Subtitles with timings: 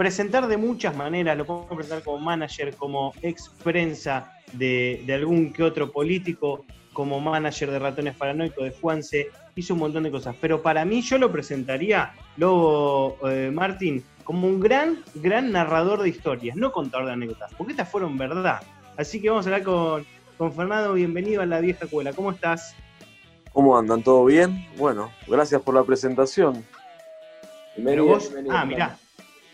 [0.00, 5.62] presentar de muchas maneras, lo podemos presentar como manager, como ex prensa de, algún que
[5.62, 10.34] otro político, como manager de Ratones Paranoicos, de Juanse, hizo un montón de cosas.
[10.40, 16.08] Pero para mí yo lo presentaría, luego eh, Martín, como un gran, gran narrador de
[16.08, 18.62] historias, no contador de anécdotas, porque estas fueron verdad.
[18.96, 20.06] Así que vamos a hablar con,
[20.38, 22.14] con Fernando, bienvenido a la vieja escuela.
[22.14, 22.74] ¿Cómo estás?
[23.52, 24.02] ¿Cómo andan?
[24.02, 24.66] ¿Todo bien?
[24.78, 26.64] Bueno, gracias por la presentación.
[27.76, 28.96] Pero vos, ah, mirá,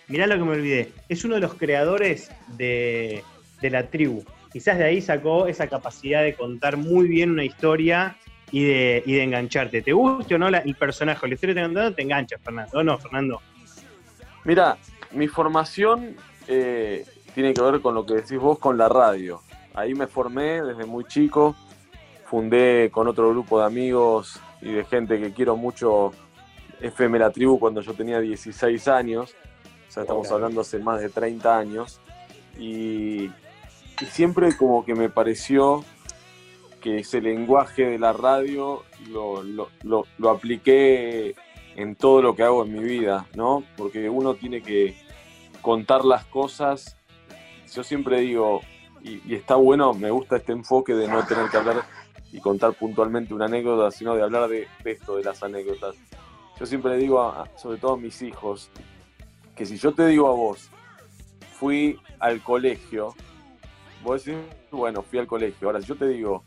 [0.08, 0.92] mirá lo que me olvidé.
[1.08, 3.22] Es uno de los creadores de,
[3.62, 4.24] la tribu.
[4.52, 8.16] Quizás de ahí sacó esa capacidad de contar muy bien una historia
[8.50, 9.82] y de, de engancharte.
[9.82, 11.26] ¿Te gusta o no el personaje?
[11.26, 12.78] La historia te te enganchas, Fernando.
[12.78, 13.40] ¿O no, Fernando?
[14.44, 14.78] Mira,
[15.10, 16.14] mi formación
[16.46, 19.42] eh, tiene que ver con lo que decís vos con la radio.
[19.74, 21.56] Ahí me formé desde muy chico.
[22.24, 26.12] Fundé con otro grupo de amigos y de gente que quiero mucho
[26.80, 29.34] FM La Tribu cuando yo tenía 16 años.
[29.96, 32.00] Sea, estamos hablando hace más de 30 años.
[32.58, 33.30] Y,
[34.10, 35.86] siempre como que me pareció
[36.82, 41.34] que ese lenguaje de la radio lo, lo, apliqué
[41.76, 43.64] en todo lo que hago en mi vida, ¿no?
[43.78, 44.94] Porque uno tiene que
[45.62, 46.98] contar las cosas.
[47.72, 48.60] Yo siempre digo,
[49.02, 51.84] y, está bueno, me gusta este enfoque de no tener que hablar
[52.32, 55.96] y contar puntualmente una anécdota, sino de hablar de, esto, de las anécdotas.
[56.60, 58.70] Yo siempre digo, sobre todo a mis hijos,
[59.56, 60.70] que si yo te digo a vos,
[61.58, 63.14] fui al colegio,
[64.04, 64.40] vos decís,
[64.70, 65.68] bueno, fui al colegio.
[65.68, 66.44] Ahora, si yo te digo,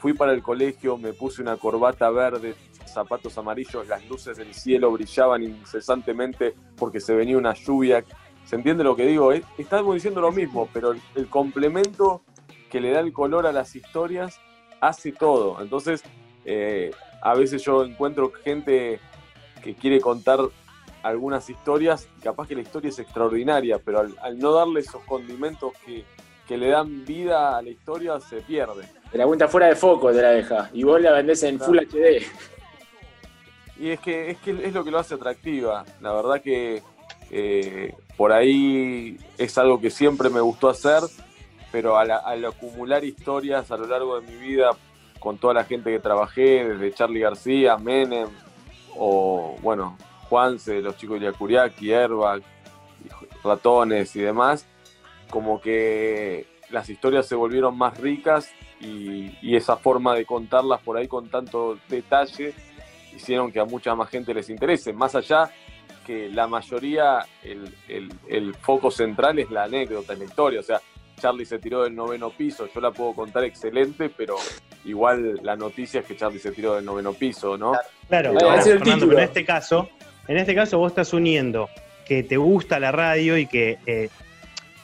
[0.00, 4.90] fui para el colegio, me puse una corbata verde, zapatos amarillos, las luces del cielo
[4.90, 8.02] brillaban incesantemente porque se venía una lluvia
[8.46, 9.32] ¿Se entiende lo que digo?
[9.58, 12.22] Estamos diciendo lo mismo, pero el, complemento
[12.70, 14.38] que le da el color a las historias
[14.80, 15.60] hace todo.
[15.60, 16.04] Entonces,
[16.44, 19.00] eh, a veces yo encuentro gente
[19.64, 20.38] que quiere contar
[21.02, 26.04] algunas historias, capaz que la historia es extraordinaria, pero al, no darle esos condimentos que,
[26.56, 28.88] le dan vida a la historia, se pierde.
[29.10, 30.70] Te la cuenta fuera de foco, te la deja.
[30.72, 32.22] Y vos la vendés en Full HD.
[33.78, 35.84] Y es que, es que es lo que lo hace atractiva.
[36.00, 36.82] La verdad que
[37.30, 41.02] eh, por ahí es algo que siempre me gustó hacer,
[41.72, 42.10] pero al,
[42.44, 44.70] acumular historias a lo largo de mi vida
[45.18, 48.28] con toda la gente que trabajé, desde Charlie García, Menem,
[48.96, 49.98] o bueno,
[50.28, 52.42] Juanse, los chicos de Yacuriaki, Airbag,
[53.42, 54.66] ratones y demás,
[55.30, 58.50] como que las historias se volvieron más ricas
[58.80, 62.54] y, y, esa forma de contarlas por ahí con tanto detalle
[63.14, 65.50] hicieron que a mucha más gente les interese, más allá
[66.06, 70.60] que la mayoría, el, foco central es la anécdota, la historia.
[70.60, 70.80] O sea,
[71.20, 74.36] Charlie se tiró del noveno piso, yo la puedo contar excelente, pero
[74.84, 77.72] igual la noticia es que Charlie se tiró del noveno piso, ¿no?
[78.08, 79.88] Claro, Fernando, pero en este caso,
[80.28, 81.68] en este caso vos estás uniendo
[82.06, 84.08] que te gusta la radio y que eh,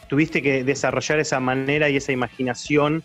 [0.09, 3.03] tuviste que desarrollar esa manera y esa imaginación,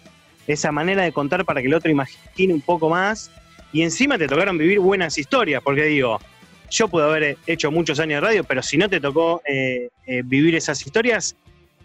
[0.48, 3.32] esa manera de contar para que el otro imagine un poco más,
[3.72, 6.20] y encima te tocaron vivir buenas historias, porque digo,
[6.70, 10.22] yo puedo haber hecho muchos años de radio, pero si no te tocó eh, eh,
[10.26, 11.36] vivir esas historias,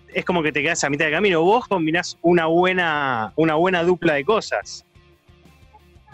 [0.09, 1.43] es como que te quedas a mitad de camino.
[1.43, 4.85] Vos combinás una buena, una buena dupla de cosas.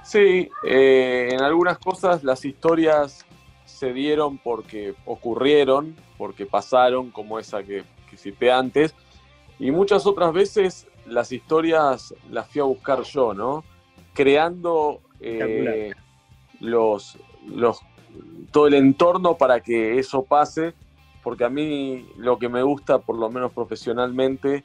[0.05, 3.27] Sí, en algunas cosas las historias
[3.79, 8.93] se dieron porque ocurrieron, porque pasaron, como esa que, que cité antes,
[9.61, 13.63] y muchas otras veces las historias las fui a buscar yo, ¿no?
[14.15, 15.01] Creando
[16.59, 17.81] los, los
[18.51, 20.75] todo el entorno para que eso pase,
[21.23, 24.65] porque a mí lo que me gusta, por lo menos profesionalmente,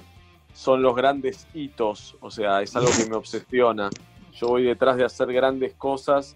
[0.53, 3.91] son los grandes hitos, o sea, es algo que me obsesiona.
[4.33, 6.35] Yo voy detrás de hacer grandes cosas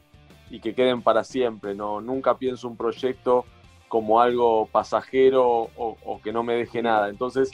[0.49, 2.01] y que queden para siempre, ¿no?
[2.01, 3.45] Nunca pienso un proyecto
[3.87, 7.09] como algo pasajero o, que no me deje nada.
[7.09, 7.51] Entonces,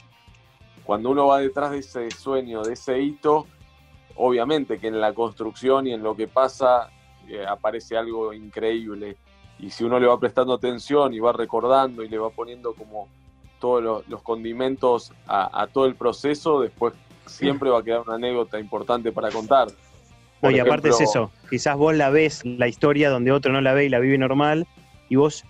[0.84, 3.46] cuando uno va detrás de ese sueño, de ese hito,
[4.16, 6.90] obviamente que en la construcción y en lo que pasa
[7.28, 9.16] eh, aparece algo increíble
[9.58, 13.08] y si uno le va prestando atención y va recordando y le va poniendo como
[13.60, 16.92] todos los, condimentos a, todo el proceso, después
[17.24, 19.68] siempre va a quedar una anécdota importante para contar.
[20.50, 23.86] Y aparte es eso, quizás vos la ves, la historia donde otro no la ve
[23.86, 24.66] y la vive normal,
[25.08, 25.44] y vos,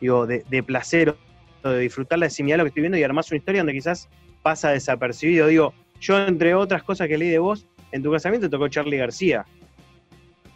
[0.00, 1.16] digo, de, placer
[1.62, 4.08] o de disfrutarla, de similar lo que estoy viendo y armás una historia donde quizás
[4.42, 5.46] pasa desapercibido.
[5.46, 9.46] Digo, yo entre otras cosas que leí de vos, en tu casamiento tocó Charlie García.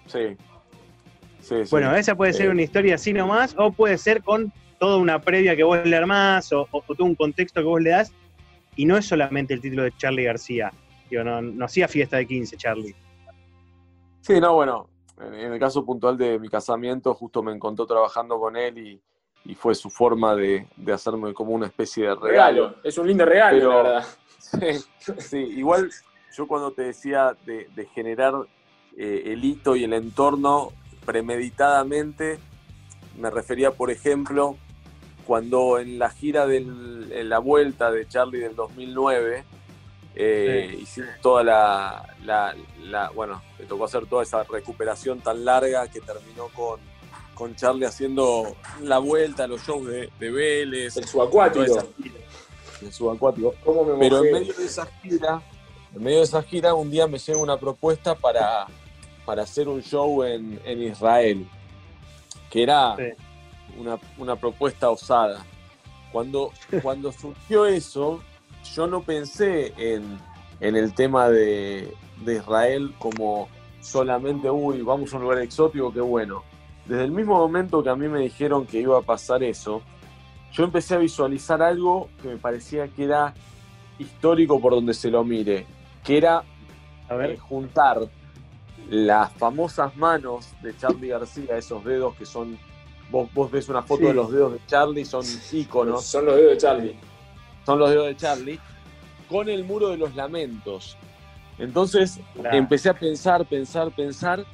[0.07, 0.37] Sí,
[1.71, 5.55] bueno, esa puede ser una historia así nomás, o puede ser con toda una previa
[5.57, 8.13] que vos le armás, o, todo un contexto que vos le das,
[8.75, 10.73] y no es solamente el título de Charlie García.
[11.09, 12.95] Digo, no, hacía fiesta de 15, Charlie.
[14.27, 14.89] Sí, no, bueno,
[15.21, 19.01] en, el caso puntual de mi casamiento, justo me encontró trabajando con él y,
[19.45, 22.75] y fue su forma de, hacerme como una especie de regalo.
[22.83, 24.07] Es un lindo regalo, la verdad.
[25.19, 25.91] Sí, igual
[26.37, 28.35] yo cuando te decía de, generar
[28.97, 30.73] eh, el hito y el entorno
[31.05, 32.41] premeditadamente,
[33.17, 34.57] me refería, por ejemplo,
[35.25, 36.63] cuando en la gira de
[37.23, 39.45] la vuelta de Charlie del 2009,
[40.19, 42.57] eh, hicimos toda la,
[43.15, 46.81] Bueno, me tocó hacer toda esa recuperación tan larga que terminó con,
[47.35, 50.97] con Charlie haciendo la vuelta a los shows de, de Vélez.
[50.97, 51.85] El subacuático.
[52.81, 53.55] El subacuático.
[53.99, 55.43] Pero en medio de esa gira,
[55.95, 58.67] en medio de esa gira, un día me llega una propuesta para,
[59.27, 61.47] para hacer un show en, Israel,
[62.51, 62.97] que era
[63.79, 65.45] una, una, propuesta osada.
[66.11, 66.53] Cuando,
[66.83, 68.23] cuando surgió eso,
[68.75, 70.19] yo no pensé en,
[70.61, 71.93] el tema de,
[72.27, 73.49] Israel como
[73.81, 76.43] solamente, uy, vamos a un lugar exótico, qué bueno.
[76.87, 79.83] Desde el mismo momento que a mí me dijeron que iba a pasar eso,
[80.53, 83.35] yo empecé a visualizar algo que me parecía que era
[83.99, 85.67] histórico por donde se lo mire,
[86.05, 86.45] que era
[87.09, 87.33] a ver.
[87.33, 88.09] Eh, juntar
[88.89, 92.57] las famosas manos de Charlie García, esos dedos que son,
[93.11, 96.05] vos, vos ves una foto de los dedos de Charlie, son íconos.
[96.05, 96.97] Son los dedos de Charlie
[97.67, 98.61] son los dedos de Charlie,
[99.29, 100.97] con el muro de los lamentos.
[101.59, 102.21] Entonces
[102.53, 104.45] empecé a pensar, pensar, pensar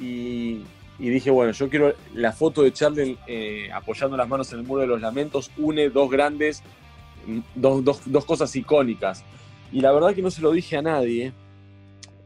[0.00, 0.62] y,
[0.98, 4.82] dije, bueno, yo quiero la foto de Charlie eh, apoyando las manos en el muro
[4.82, 6.62] de los lamentos, une dos grandes,
[7.56, 9.24] dos, dos, cosas icónicas.
[9.72, 11.32] Y la verdad que no se lo dije a nadie,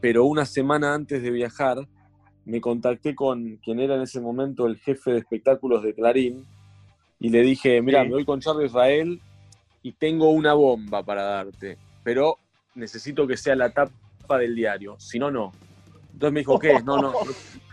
[0.03, 1.79] pero una semana antes de viajar
[2.45, 6.45] me contacté con quien era en ese momento el jefe de espectáculos de Clarín
[7.19, 9.21] y le dije, mira, me voy con Charlie Israel
[9.87, 12.39] y tengo una bomba para darte, pero
[12.75, 15.53] necesito que sea la tapa del diario, si no, no.
[16.13, 16.85] Entonces me dijo, ¿qué es?
[16.85, 17.13] No, no,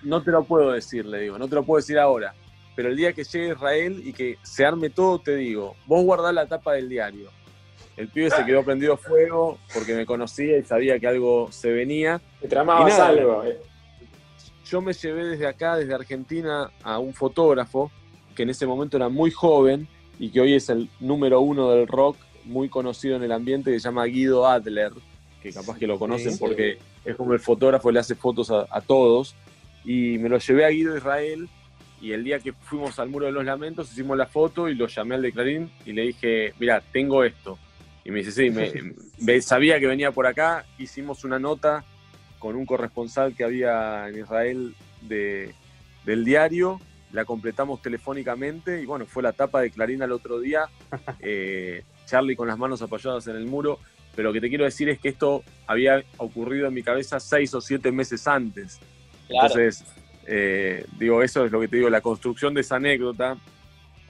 [0.03, 2.35] no te lo puedo decir, le digo, no te lo puedo decir ahora.
[2.75, 6.35] Pero el día que llegue Israel y que se arme todo, te digo, vos guardás
[6.35, 7.31] la tapa del diario.
[7.97, 12.21] El pibe se quedó prendido fuego porque me conocía y sabía que algo se venía.
[12.41, 13.43] Te tramabas algo.
[13.43, 13.59] Eh.
[14.65, 17.89] Yo me llevé desde acá, desde Argentina, a un fotógrafo
[18.35, 19.87] que en ese momento era muy joven
[20.19, 23.79] y que hoy es el número uno del rock, muy conocido en el ambiente, que
[23.79, 24.91] se llama Guido Adler,
[25.41, 29.35] que capaz que lo conocen porque es como el fotógrafo, le hace fotos a, todos.
[29.83, 31.49] Y me lo llevé a Guido Israel
[32.01, 34.87] y el día que fuimos al Muro de los Lamentos hicimos la foto y lo
[34.87, 37.57] llamé al de Clarín y le dije, mira, tengo esto.
[38.05, 38.49] Y me dice, sí,
[39.19, 41.83] me, sabía que venía por acá, hicimos una nota
[42.39, 45.53] con un corresponsal que había en Israel de,
[46.05, 46.79] del diario
[47.13, 50.65] la completamos telefónicamente y bueno, fue la tapa de Clarín al otro día,
[51.19, 53.79] eh, Charlie con las manos apoyadas en el muro,
[54.15, 57.53] pero lo que te quiero decir es que esto había ocurrido en mi cabeza seis
[57.53, 58.79] o siete meses antes.
[59.29, 59.85] Entonces,
[60.27, 63.37] eh, digo, eso es lo que te digo, la construcción de esa anécdota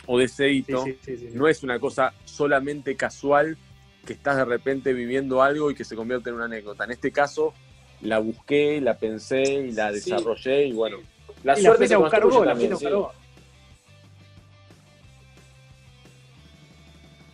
[0.05, 0.85] o de ese hito
[1.33, 3.57] no es una cosa solamente casual
[4.05, 6.83] que estás de repente viviendo algo y que se convierte en una anécdota.
[6.83, 7.53] En este caso,
[8.01, 10.97] la busqué, la pensé y la desarrollé y bueno,
[11.43, 12.77] la suerte se buscar también,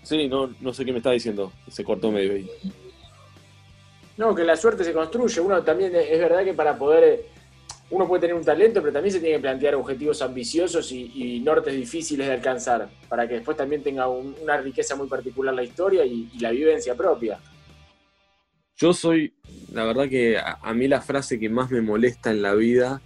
[0.03, 0.27] sí.
[0.27, 1.51] no, no sé qué me está diciendo.
[1.69, 2.49] Se cortó medio ahí.
[4.17, 5.39] No, que la suerte se construye.
[5.39, 7.25] Uno también, es verdad que para poder.
[7.91, 11.73] Uno puede tener un talento, pero también se tiene que plantear objetivos ambiciosos y, nortes
[11.73, 16.29] difíciles de alcanzar, para que después también tenga una riqueza muy particular la historia y,
[16.39, 17.39] la vivencia propia.
[18.77, 19.33] Yo soy,
[19.73, 23.01] la verdad que a, mí la frase que más me molesta en la vida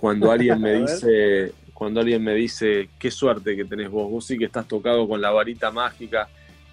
[0.00, 4.38] cuando alguien me dice, cuando alguien me dice, qué suerte que tenés vos, vos sí
[4.38, 6.26] que estás tocado con la varita mágica,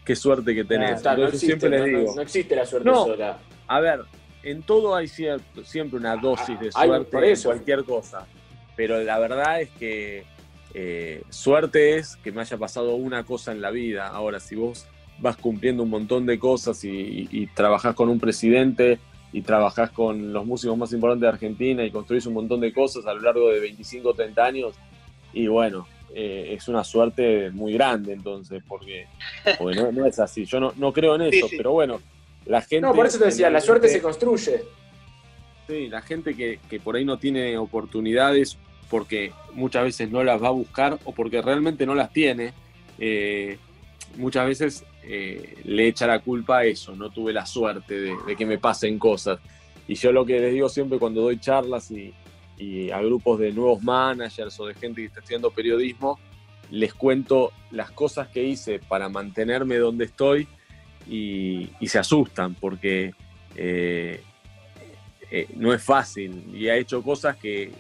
[0.06, 1.04] qué suerte que tenés.
[1.04, 3.38] no, existe, siempre les digo, no, existe la suerte sola.
[3.68, 4.00] A ver,
[4.44, 8.26] en todo hay siempre una dosis de suerte en cualquier cosa.
[8.78, 10.24] Pero la verdad es que
[10.74, 14.08] eh, suerte es que me haya pasado una cosa en la vida.
[14.08, 14.86] Ahora, si vos
[15.20, 19.00] vas cumpliendo un montón de cosas y, y trabajás con un presidente
[19.32, 23.06] y trabajás con los músicos más importantes de Argentina y construís un montón de cosas
[23.06, 24.76] a lo largo de 25 o 30 años.
[25.34, 29.08] Y bueno, eh, es una suerte muy grande entonces, porque,
[29.94, 30.46] no, es así.
[30.46, 32.02] Yo no, no creo en eso, pero bueno,
[32.46, 32.82] la gente...
[32.82, 34.64] No, por eso te decía, la suerte se construye.
[35.68, 38.58] Sí, la gente que, que por ahí no tiene oportunidades
[38.90, 42.54] porque muchas veces no las va a buscar o porque realmente no las tiene,
[43.00, 43.58] eh,
[44.16, 48.46] muchas veces eh, le echa la culpa a eso, no tuve la suerte de, que
[48.46, 49.40] me pasen cosas.
[49.88, 52.14] Y yo lo que les digo siempre cuando doy charlas y,
[52.92, 56.20] a grupos de nuevos managers o de gente que está estudiando periodismo,
[56.72, 60.48] les cuento las cosas que hice para mantenerme donde estoy
[61.10, 63.14] y, se asustan porque
[63.56, 64.22] eh,
[65.32, 67.72] eh, no es fácil y ha hecho cosas que,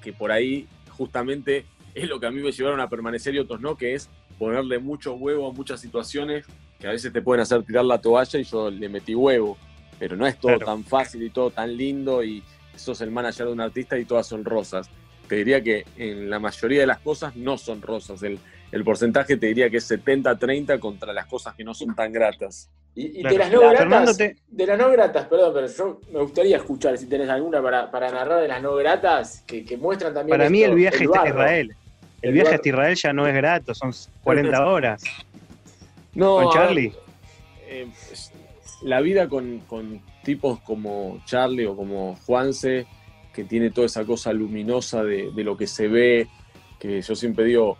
[0.00, 3.60] que por ahí justamente es lo que a mí me llevaron a permanecer y otros
[3.60, 4.08] no, que es
[4.38, 6.46] ponerle mucho huevo a muchas situaciones
[6.80, 9.56] que a veces te pueden hacer tirar la toalla y yo le metí huevo.
[9.98, 12.42] Pero no es todo tan fácil y todo tan lindo y
[12.74, 14.88] sos el manager de un artista y todas son rosas.
[15.28, 18.22] Te diría que en la mayoría de las cosas no son rosas.
[18.22, 18.38] El,
[18.72, 22.70] el porcentaje te diría que es 70-30 contra las cosas que no son tan gratas.
[22.94, 26.98] Y, de, las no gratas, de las no gratas, perdón, pero yo me gustaría escuchar
[26.98, 30.36] si tenés alguna para, para narrar de las no gratas que, que muestran también.
[30.36, 31.76] Para mí el viaje a Israel.
[32.20, 33.92] El, viaje a Israel ya no es grato, son
[34.24, 35.02] 40 horas.
[36.14, 36.92] No, con Charlie.
[37.66, 37.88] Eh,
[38.82, 42.86] la vida con, con, tipos como Charlie o como Juanse,
[43.32, 46.28] que tiene toda esa cosa luminosa de, de lo que se ve,
[46.78, 47.76] que yo siempre digo,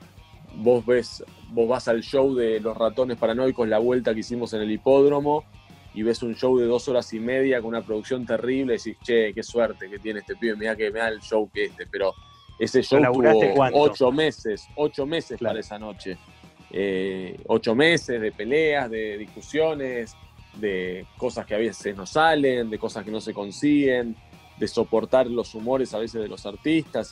[0.57, 4.63] vos ves, vos vas al show de los ratones paranoicos, la vuelta que hicimos en
[4.63, 5.45] el hipódromo,
[5.93, 8.97] y ves un show de dos horas y media con una producción terrible, y decís,
[9.03, 11.87] che, qué suerte que tiene este pibe, mira que me da el show que este,
[11.87, 12.15] pero
[12.59, 16.19] ese show tuvo ocho meses, ocho meses para esa noche.
[16.73, 20.15] Eh, ocho meses de peleas, de discusiones,
[20.55, 24.17] de cosas que a veces no salen, de cosas que no se consiguen,
[24.59, 27.11] de soportar los humores a veces de los artistas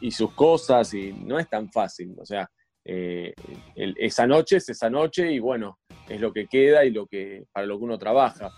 [0.00, 2.14] y, sus cosas, y no es tan fácil.
[2.18, 2.48] O sea,
[2.84, 3.34] eh,
[3.74, 7.66] esa noche es esa noche y bueno, es lo que queda y lo que para
[7.66, 8.50] lo que uno trabaja.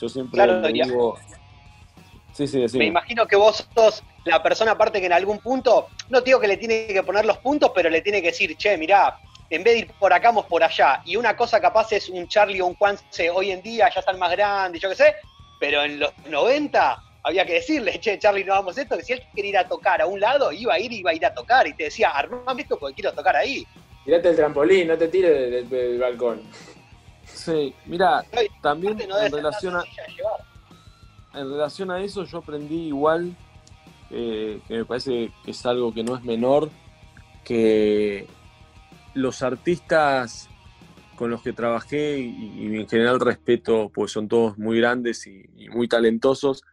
[0.00, 1.18] Yo siempre digo...
[2.32, 6.20] Sí, sí, Me imagino que vos sos la persona aparte que en algún punto, no
[6.20, 9.18] digo que le tiene que poner los puntos, pero le tiene que decir, che, mirá,
[9.50, 11.02] en vez de ir por acá, vamos por allá.
[11.04, 14.18] Y una cosa capaz es un Charlie o un Juanse hoy en día, ya están
[14.18, 15.16] más grandes, yo qué sé,
[15.58, 19.22] pero en los 90 había que decirle, che, Charlie, no vamos esto, que si él
[19.34, 21.66] quería ir a tocar a un lado, iba a ir, iba a ir a tocar,
[21.66, 23.66] y te decía, armame esto porque quiero tocar ahí.
[24.04, 26.42] Tirate el trampolín, no te tires del, balcón.
[27.24, 28.24] Sí, mira,
[28.62, 29.84] también en relación a,
[31.34, 33.36] en relación a eso yo aprendí igual,
[34.10, 36.70] eh, que me parece que es algo que no es menor,
[37.44, 38.26] que
[39.14, 40.48] los artistas
[41.16, 45.86] con los que trabajé y, en general respeto, pues son todos muy grandes y, muy
[45.86, 46.64] talentosos,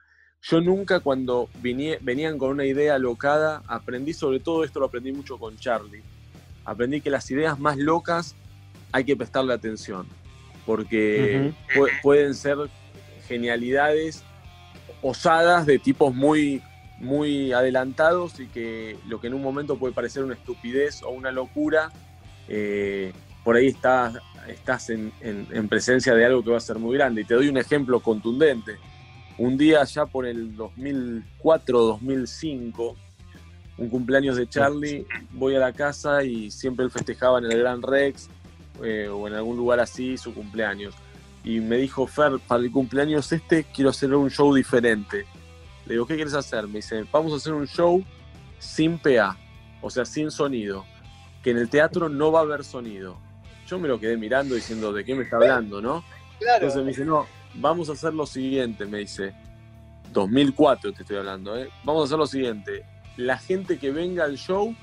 [0.41, 5.37] yo nunca cuando venían con una idea alocada, aprendí sobre todo esto, lo aprendí mucho
[5.37, 6.03] con Charlie.
[6.63, 8.35] Aprendí que las ideas más locas
[8.91, 10.07] hay que prestarle atención,
[10.65, 11.51] porque
[12.01, 12.57] pueden ser
[13.27, 14.23] genialidades
[15.01, 16.61] osadas de tipos muy,
[16.99, 21.31] muy adelantados y que lo que en un momento puede parecer una estupidez o una
[21.31, 21.91] locura,
[22.47, 23.11] eh,
[23.43, 25.11] por ahí estás, estás en,
[25.69, 27.21] presencia de algo que va a ser muy grande.
[27.21, 28.75] Y te doy un ejemplo contundente.
[29.37, 32.95] Un día ya por el 2004-2005,
[33.77, 37.81] un cumpleaños de Charlie, voy a la casa y siempre él festejaba en el Gran
[37.81, 38.29] Rex
[38.83, 40.93] eh, o en algún lugar así su cumpleaños.
[41.43, 45.25] Y me dijo, Fer, para el cumpleaños este quiero hacer un show diferente.
[45.85, 46.67] Le digo, ¿qué quieres hacer?
[46.67, 48.03] Me dice, vamos a hacer un show
[48.59, 49.37] sin PA,
[49.81, 50.83] o sea, sin sonido
[51.47, 53.17] que en el teatro no va a haber sonido.
[53.67, 56.03] Yo me lo quedé mirando diciendo, ¿de qué me está hablando, no?
[56.41, 59.33] Entonces me dice, no, vamos a hacer lo siguiente, me dice.
[60.11, 61.69] 2004 te estoy hablando, ¿eh?
[61.85, 62.83] Vamos a hacer lo siguiente.
[63.15, 64.75] La gente que venga al show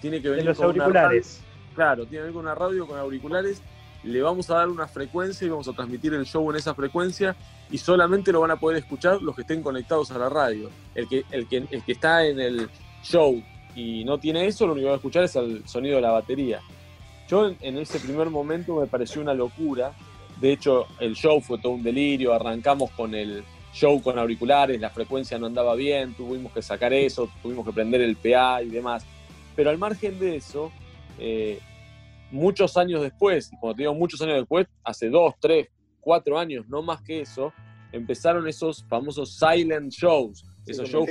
[0.00, 1.40] tiene que venir los con auriculares.
[1.74, 3.60] claro, tiene que venir con una radio con auriculares.
[4.04, 7.34] Le vamos a dar una frecuencia y vamos a transmitir el show en esa frecuencia
[7.68, 10.70] y solamente lo van a poder escuchar los que estén conectados a la radio.
[10.94, 12.70] El que, el que, el que está en el
[13.02, 13.42] show
[13.74, 16.10] y no tiene eso, lo único que va a escuchar es el sonido de la
[16.10, 16.60] batería.
[17.28, 19.92] Yo en ese primer momento me pareció una locura.
[20.40, 22.34] De hecho, el show fue todo un delirio.
[22.34, 27.30] Arrancamos con el show con auriculares, la frecuencia no andaba bien, tuvimos que sacar eso,
[27.42, 29.04] tuvimos que prender el PA y demás.
[29.56, 30.70] Pero al margen de eso,
[31.18, 31.58] eh,
[32.30, 35.68] muchos años después, cuando te digo muchos años después, hace dos, tres,
[36.00, 37.52] cuatro años, no más que eso,
[37.92, 40.44] empezaron esos famosos silent shows.
[40.66, 41.08] Esos shows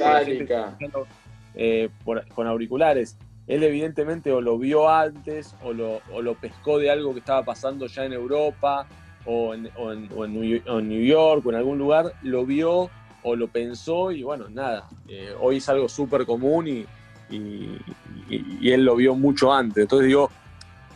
[1.56, 1.90] eh,
[2.36, 3.18] con auriculares.
[3.48, 7.44] Él evidentemente o lo vio antes o lo, o lo, pescó de algo que estaba
[7.44, 8.88] pasando ya en Europa
[9.26, 12.90] o en, New, York o en algún lugar, lo vio
[13.24, 16.86] o lo pensó y bueno, nada, eh, hoy es algo súper común y,
[17.30, 19.84] y, él lo vio mucho antes.
[19.84, 20.32] Entonces digo,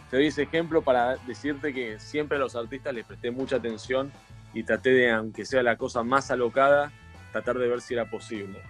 [0.10, 4.12] te doy ese ejemplo para decirte que siempre a los artistas les presté mucha atención
[4.54, 6.92] y traté de, aunque sea la cosa más alocada,
[7.32, 8.62] tratar de ver si era posible.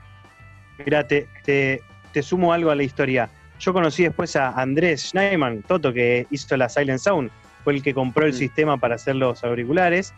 [0.83, 3.29] Mira, te, te, sumo algo a la historia.
[3.59, 7.31] Yo conocí después a Andrés Schneiman, Toto, que hizo la Silent Sound,
[7.63, 8.35] fue el que compró el mm.
[8.35, 10.13] sistema para hacer los auriculares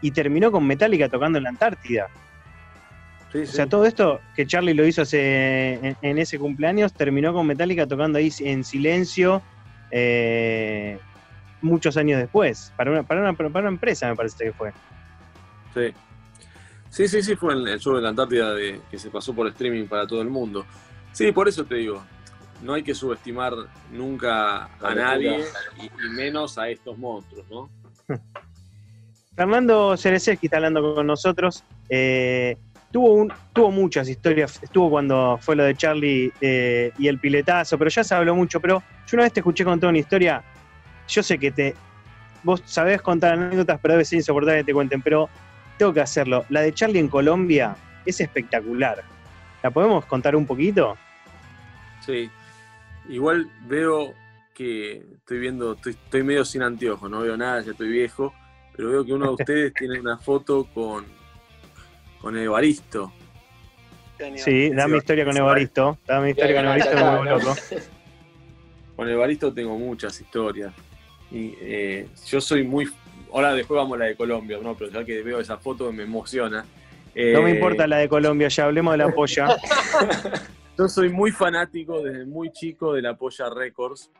[0.00, 2.08] y terminó con Metallica tocando en la Antártida.
[3.34, 7.86] o sea, todo esto que Charlie lo hizo hace, en, ese cumpleaños, terminó con Metallica
[7.86, 9.42] tocando ahí en silencio
[9.90, 10.98] eh,
[11.60, 14.72] muchos años después, para una, para, una, para una empresa me parece que fue.
[15.74, 15.92] Sí.
[16.96, 19.84] Sí, sí, sí, fue el, show de la Antártida de, que se pasó por streaming
[19.86, 20.64] para todo el mundo.
[21.12, 22.02] Sí, por eso te digo,
[22.62, 23.52] no hay que subestimar
[23.92, 25.44] nunca a nadie
[25.78, 27.68] y, menos a estos monstruos, ¿no?
[29.36, 31.64] Fernando Cerezeski está hablando con nosotros.
[31.90, 32.56] Eh,
[32.90, 34.58] tuvo, un, tuvo muchas historias.
[34.62, 38.58] Estuvo cuando fue lo de Charlie eh, y el piletazo, pero ya se habló mucho.
[38.58, 40.42] Pero yo una vez te escuché contar una historia.
[41.08, 41.74] Yo sé que te.
[42.42, 45.02] Vos sabés contar anécdotas, pero debe ser insoportable que te cuenten.
[45.02, 45.28] Pero
[45.76, 46.44] tengo que hacerlo.
[46.48, 49.02] La de Charlie en Colombia es espectacular.
[49.62, 50.96] ¿La podemos contar un poquito?
[52.04, 52.30] Sí.
[53.08, 54.14] Igual veo
[54.54, 58.32] que estoy viendo, estoy, medio sin anteojos, no veo nada, ya estoy viejo,
[58.74, 61.04] pero veo que uno de ustedes tiene una foto con,
[62.20, 63.12] con Evaristo.
[64.36, 65.98] Sí, dame historia con Evaristo.
[66.06, 67.54] Dame historia con Evaristo, muy loco.
[68.96, 70.72] Con Evaristo tengo muchas historias.
[71.30, 72.88] Y eh, yo soy muy.
[73.32, 74.74] Ahora después vamos a la de Colombia, ¿no?
[74.76, 76.64] Pero ya que veo esa foto me emociona.
[77.14, 79.48] no me importa eh, la de Colombia, ya hablemos de la polla.
[80.78, 84.10] Yo soy muy fanático desde muy chico de la Polla Records.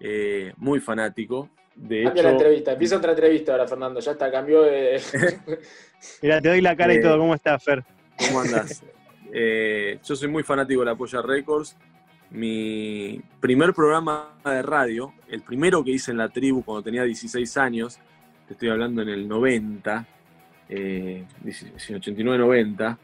[0.00, 1.50] Eh, muy fanático.
[1.74, 4.00] De Cambia la entrevista, empieza otra entrevista ahora, Fernando.
[4.00, 5.00] Ya está, cambió de.
[6.22, 7.18] Mira, te doy la cara y todo.
[7.18, 7.84] ¿Cómo estás, Fer?
[8.18, 8.82] ¿Cómo andás?
[9.32, 11.76] Eh, yo soy muy fanático de la Polla Records.
[12.30, 17.56] Mi primer programa de radio, el primero que hice en la tribu cuando tenía 16
[17.56, 17.98] años,
[18.50, 20.06] te estoy hablando en el 90,
[20.70, 22.98] eh, 89-90,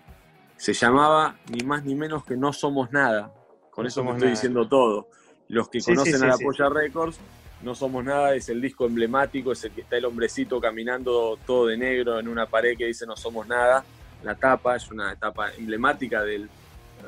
[0.56, 3.32] se llamaba ni más ni menos que No Somos Nada.
[3.70, 5.06] Con eso me estoy diciendo todo.
[5.46, 7.20] Los que conocen a la Polla Records,
[7.62, 11.66] No Somos Nada es el disco emblemático, es el que está el hombrecito caminando todo
[11.66, 13.84] de negro en una pared que dice No Somos Nada.
[14.24, 16.50] La tapa es una etapa emblemática del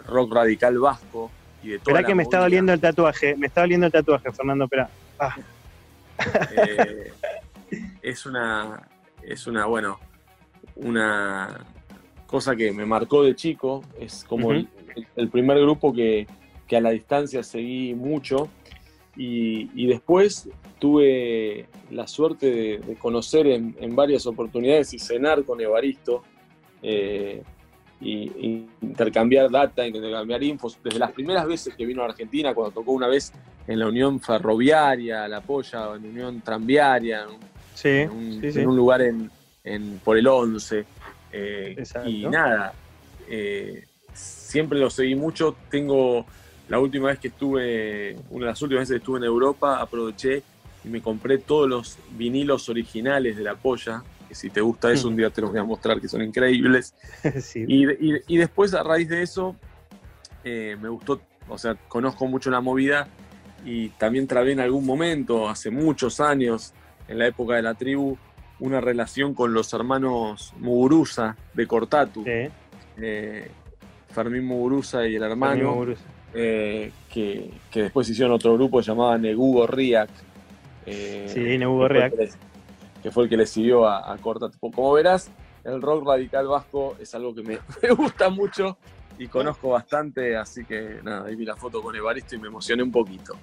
[0.07, 1.33] rock radical vasco
[1.64, 4.66] y de Espera que me está doliendo el tatuaje, me está doliendo el tatuaje, Fernando,
[4.66, 4.88] espera.
[5.18, 5.35] Ah.
[6.52, 7.12] Eh,
[8.09, 8.88] es una,
[9.23, 9.99] es una, bueno,
[10.77, 11.67] una
[12.27, 14.69] cosa que me marcó de chico, es como el,
[15.31, 16.27] primer grupo que,
[16.75, 18.49] a la distancia seguí mucho
[19.17, 20.49] y, después
[20.79, 26.23] tuve la suerte de, conocer en, varias oportunidades y cenar con Evaristo
[26.83, 27.43] eh,
[28.00, 30.78] y, intercambiar data, intercambiar infos.
[30.82, 33.32] Desde las primeras veces que vino a Argentina, cuando tocó una vez
[33.67, 37.57] en la Unión Ferroviaria, la Polla, en la Unión Tranviaria, en, un,
[38.76, 39.30] lugar en,
[40.04, 40.84] por el 11.
[41.32, 42.73] Eh, y nada,
[43.28, 45.56] eh, siempre lo seguí mucho.
[45.71, 46.26] Tengo
[46.69, 50.43] la última vez que estuve, una de las últimas veces que estuve en Europa, aproveché
[50.84, 54.02] y me compré todos los vinilos originales de la polla.
[54.28, 56.95] Que si te gusta eso, un día te los voy a mostrar, que son increíbles.
[57.54, 59.56] y, después, a raíz de eso,
[60.45, 63.08] eh, me gustó, o sea, conozco mucho la movida
[63.64, 66.75] y también trabé en algún momento, hace muchos años,
[67.08, 68.16] en la época de la tribu,
[68.60, 72.25] una relación con los hermanos Muguruza de Cortatu.
[72.26, 73.50] Eh,
[74.10, 75.86] Fermín Muguruza y el hermano,
[76.34, 80.10] eh, que, después hicieron otro grupo llamado Negugo Riak.
[80.86, 82.14] Eh, sí, Negugo Riak.
[83.02, 84.58] Que, fue el que le siguió a, Cortatu.
[84.58, 85.30] Como verás,
[85.64, 87.42] el rock radical vasco es algo que
[87.82, 88.76] me, gusta mucho
[89.18, 92.82] y conozco bastante, así que nada, ahí vi la foto con Evaristo y me emocioné
[92.82, 93.34] un poquito.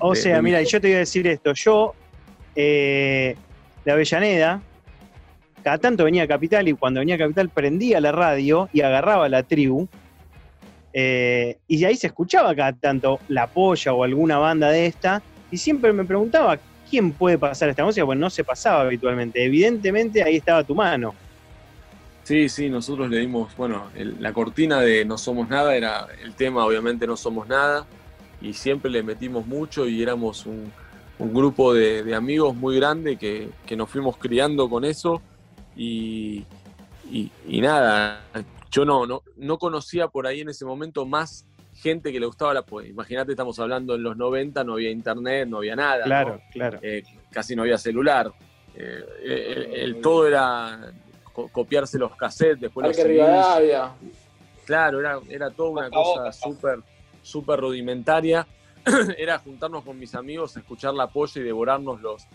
[0.00, 1.94] O sea, mira, yo te voy a decir esto, yo
[2.62, 4.60] de Avellaneda,
[5.62, 9.28] cada tanto venía a Capital y cuando venía a Capital prendía la radio y agarraba
[9.28, 9.88] la tribu.
[10.92, 15.22] Eh, y ahí se escuchaba cada tanto La Polla o alguna banda de esta.
[15.50, 18.04] Y siempre me preguntaba, ¿quién puede pasar esta música?
[18.04, 19.44] Bueno, no se pasaba habitualmente.
[19.44, 21.14] Evidentemente ahí estaba tu mano.
[22.24, 26.64] Sí, sí, nosotros le dimos, bueno, la cortina de No Somos Nada era el tema,
[26.64, 27.86] obviamente No Somos Nada.
[28.40, 30.70] Y siempre le metimos mucho y éramos un,
[31.18, 35.20] un grupo de, amigos muy grande que, nos fuimos criando con eso
[35.76, 36.44] y,
[37.44, 38.22] nada,
[38.70, 42.54] yo no, no, no conocía por ahí en ese momento más gente que le gustaba
[42.54, 42.90] la poesía.
[42.90, 46.04] Imagínate, estamos hablando en los 90, no había internet, no había nada.
[46.04, 46.78] Claro, claro.
[46.82, 48.32] Eh, casi no había celular.
[48.74, 50.92] Eh, el, todo era
[51.52, 52.96] copiarse los cassettes, después los
[54.64, 56.80] Claro, era, era toda una cosa súper
[57.22, 58.46] súper rudimentaria
[59.18, 62.26] era juntarnos con mis amigos, escuchar la polla y devorarnos los,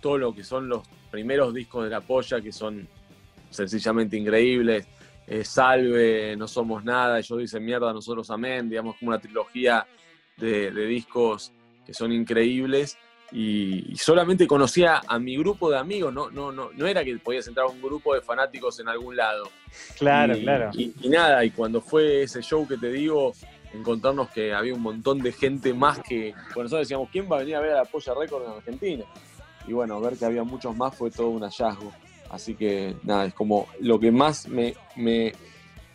[0.00, 2.88] todo lo que son los primeros discos de la polla, que son
[3.50, 4.86] sencillamente increíbles.
[5.26, 9.86] Eh, salve, no somos nada, yo dice mierda, nosotros amén, digamos como una trilogía
[10.36, 11.52] de, discos
[11.86, 12.98] que son increíbles.
[13.30, 17.46] Y, solamente conocía a mi grupo de amigos, no, no, no, no era que podías
[17.46, 19.48] entrar a un grupo de fanáticos en algún lado.
[19.98, 20.70] Claro, claro.
[20.74, 23.32] y, nada, y cuando fue ese show que te digo,
[23.72, 26.32] encontrarnos que había un montón de gente más que.
[26.54, 29.04] Bueno, nosotros decíamos, ¿quién va a venir a ver a la Polla Record en Argentina?
[29.66, 31.92] Y bueno, ver que había muchos más fue todo un hallazgo.
[32.30, 35.34] Así que nada, es como lo que más me, me,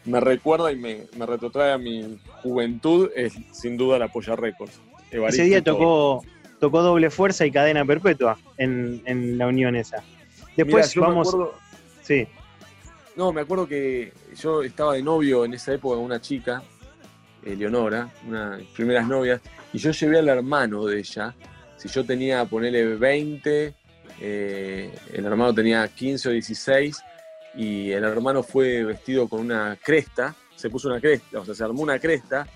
[0.05, 4.79] recuerda y me, me, retrotrae a mi juventud es sin duda la Polla Records.
[5.11, 6.23] Ese día tocó,
[6.59, 10.03] tocó doble fuerza y cadena perpetua en, la unión esa.
[10.55, 11.35] Después vamos.
[12.01, 12.27] Sí.
[13.15, 16.61] No, me acuerdo que yo estaba de novio en esa época con una chica,
[17.53, 19.41] Eleonora, una de mis primeras novias,
[19.73, 21.33] y yo llevé al hermano de ella.
[21.77, 23.73] Si yo tenía, ponerle 20,
[24.21, 26.97] eh, el hermano tenía 15 o 16,
[27.55, 31.63] y el hermano fue vestido con una cresta, se puso una cresta, o sea, se
[31.63, 32.47] armó una cresta,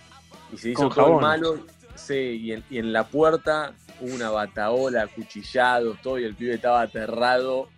[0.52, 5.96] y se hizo todo el malo, sí, y en, la puerta hubo una bataola, cuchillado,
[6.02, 7.70] todo, y el pibe estaba aterrado.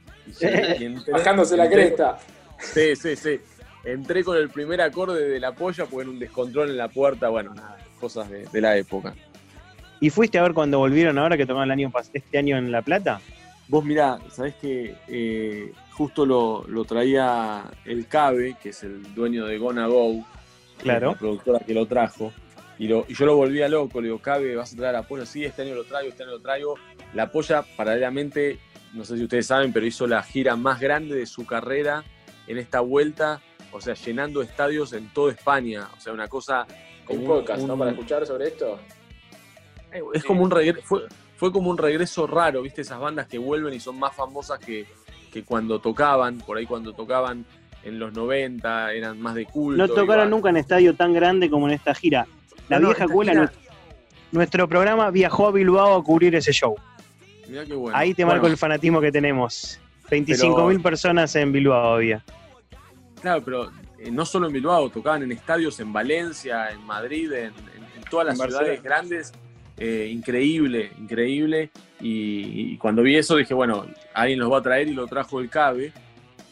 [0.79, 2.17] Y, Bajándose la cresta.
[2.59, 3.39] Sí, sí, sí.
[3.83, 7.29] Entré con el primer acorde de la polla porque en un descontrol en la puerta,
[7.29, 9.13] bueno, nada, cosas de, la época.
[9.99, 12.81] ¿Y fuiste a ver cuando volvieron ahora que tocaron el año, este año en La
[12.81, 13.19] Plata?
[13.67, 19.57] Vos mirá, sabés que eh, justo lo, traía el Cabe, que es el dueño de
[19.57, 20.25] Gonna Go,
[20.77, 21.11] claro.
[21.11, 22.31] la productora que lo trajo,
[22.79, 25.61] y, yo lo volvía loco, le digo, Cabe, vas a traer a Polla, sí, este
[25.61, 26.75] año lo traigo, este año lo traigo.
[27.13, 28.59] La Polla, paralelamente,
[28.93, 32.03] no sé si ustedes saben, pero hizo la gira más grande de su carrera
[32.47, 33.41] en esta vuelta,
[33.73, 35.89] o sea, llenando estadios en toda España.
[35.97, 36.65] O sea, una cosa.
[37.05, 37.77] Como un podcast, ¿no?
[37.77, 38.79] Para escuchar sobre esto.
[40.13, 41.01] Es como un regreso.
[41.35, 42.81] Fue, como un regreso raro, ¿viste?
[42.81, 44.85] Esas bandas que vuelven y son más famosas que,
[45.45, 47.45] cuando tocaban, por ahí cuando tocaban
[47.83, 49.85] en los 90, eran más de culto.
[49.85, 52.27] No tocaron nunca en estadio tan grande como en esta gira.
[52.69, 53.51] La vieja cuela,
[54.31, 56.75] nuestro programa viajó a Bilbao a cubrir ese show.
[57.49, 57.97] Mirá qué bueno.
[57.97, 59.81] Ahí te marco el fanatismo que tenemos.
[60.09, 62.23] 25.000 personas en Bilbao había.
[63.23, 67.53] Claro, pero eh, no solo en Bilbao, tocaban en estadios en Valencia, en Madrid, en,
[68.09, 69.31] todas las ciudades grandes.
[69.77, 71.71] Eh, increíble, increíble.
[72.01, 75.49] Y, cuando vi eso dije, bueno, alguien los va a traer y lo trajo el
[75.49, 75.93] CABE.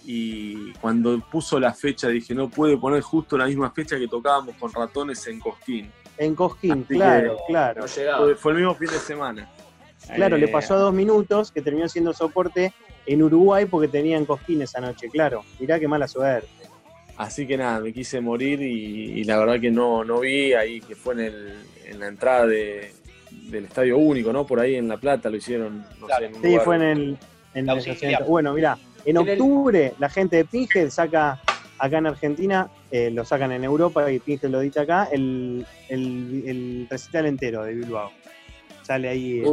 [0.05, 4.55] Y cuando puso la fecha dije, no puede poner justo la misma fecha que tocábamos
[4.55, 5.91] con ratones en Cosquín.
[6.17, 7.85] En Cosquín, claro, claro.
[8.37, 9.51] Fue, el mismo fin de semana.
[10.15, 12.73] Claro, le eh, pasó a dos minutos, que terminó siendo soporte
[13.05, 15.43] en Uruguay porque tenían Cosquín esa noche, claro.
[15.59, 16.60] Mirá qué mala suerte.
[17.21, 20.95] Así que nada, me quise morir y, la verdad que no, no vi ahí, que
[20.95, 24.47] fue en, la entrada del Estadio Único, ¿no?
[24.47, 27.17] Por ahí en La Plata lo hicieron, no sé, Sí, fue en el...
[27.53, 27.67] En
[28.27, 31.39] bueno, mira, en octubre la gente de Pinhead saca
[31.77, 36.87] acá en Argentina, eh, lo sacan en Europa y Pinhead lo edita acá, el, el,
[36.89, 38.11] recital entero de Bilbao.
[38.81, 39.43] Sale ahí...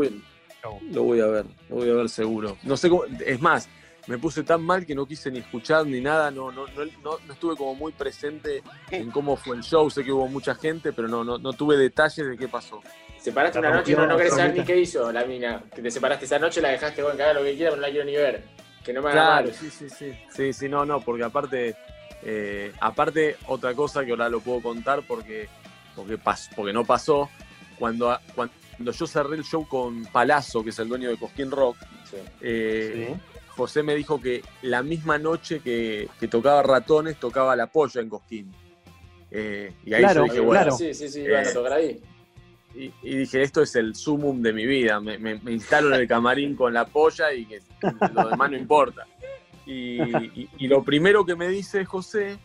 [0.90, 2.56] Lo voy a ver, lo voy a ver seguro.
[2.62, 3.68] No sé cómo, es más,
[4.08, 6.64] me puse tan mal que no quise ni escuchar ni nada, no, no,
[7.02, 10.92] no, estuve como muy presente en cómo fue el show, sé que hubo mucha gente,
[10.92, 12.80] pero no, no, tuve detalles de qué pasó.
[13.18, 15.62] Separaste una noche y no, no querés saber ni qué hizo la mina.
[15.74, 17.86] Que te separaste esa noche, la dejaste bueno, que haga lo que quiera, pero no
[17.86, 18.44] la quiero ni ver.
[18.82, 20.18] Que no me haga claro, Sí, sí, sí.
[20.30, 21.76] Sí, sí, no, no, porque aparte,
[22.22, 25.48] eh, aparte, otra cosa que ahora lo puedo contar porque,
[25.94, 26.18] porque,
[26.56, 27.28] porque no pasó.
[27.78, 31.50] Cuando, cuando cuando yo cerré el show con Palazzo, que es el dueño de Cosquín
[31.50, 31.78] Rock,
[32.40, 33.12] eh,
[33.58, 38.54] José me dijo que la misma noche que, tocaba Ratones, tocaba La Polla en Cosquín.
[39.32, 40.70] Eh, y ahí yo dije, bueno.
[40.70, 42.00] Sí, sí, sí, a tocar ahí.
[42.72, 45.00] Y, dije, esto es el sumum de mi vida.
[45.00, 47.60] Me, instalo en el camarín con la polla y que
[48.14, 49.08] lo demás no importa.
[49.66, 49.98] Y,
[50.68, 52.38] lo primero que me dice José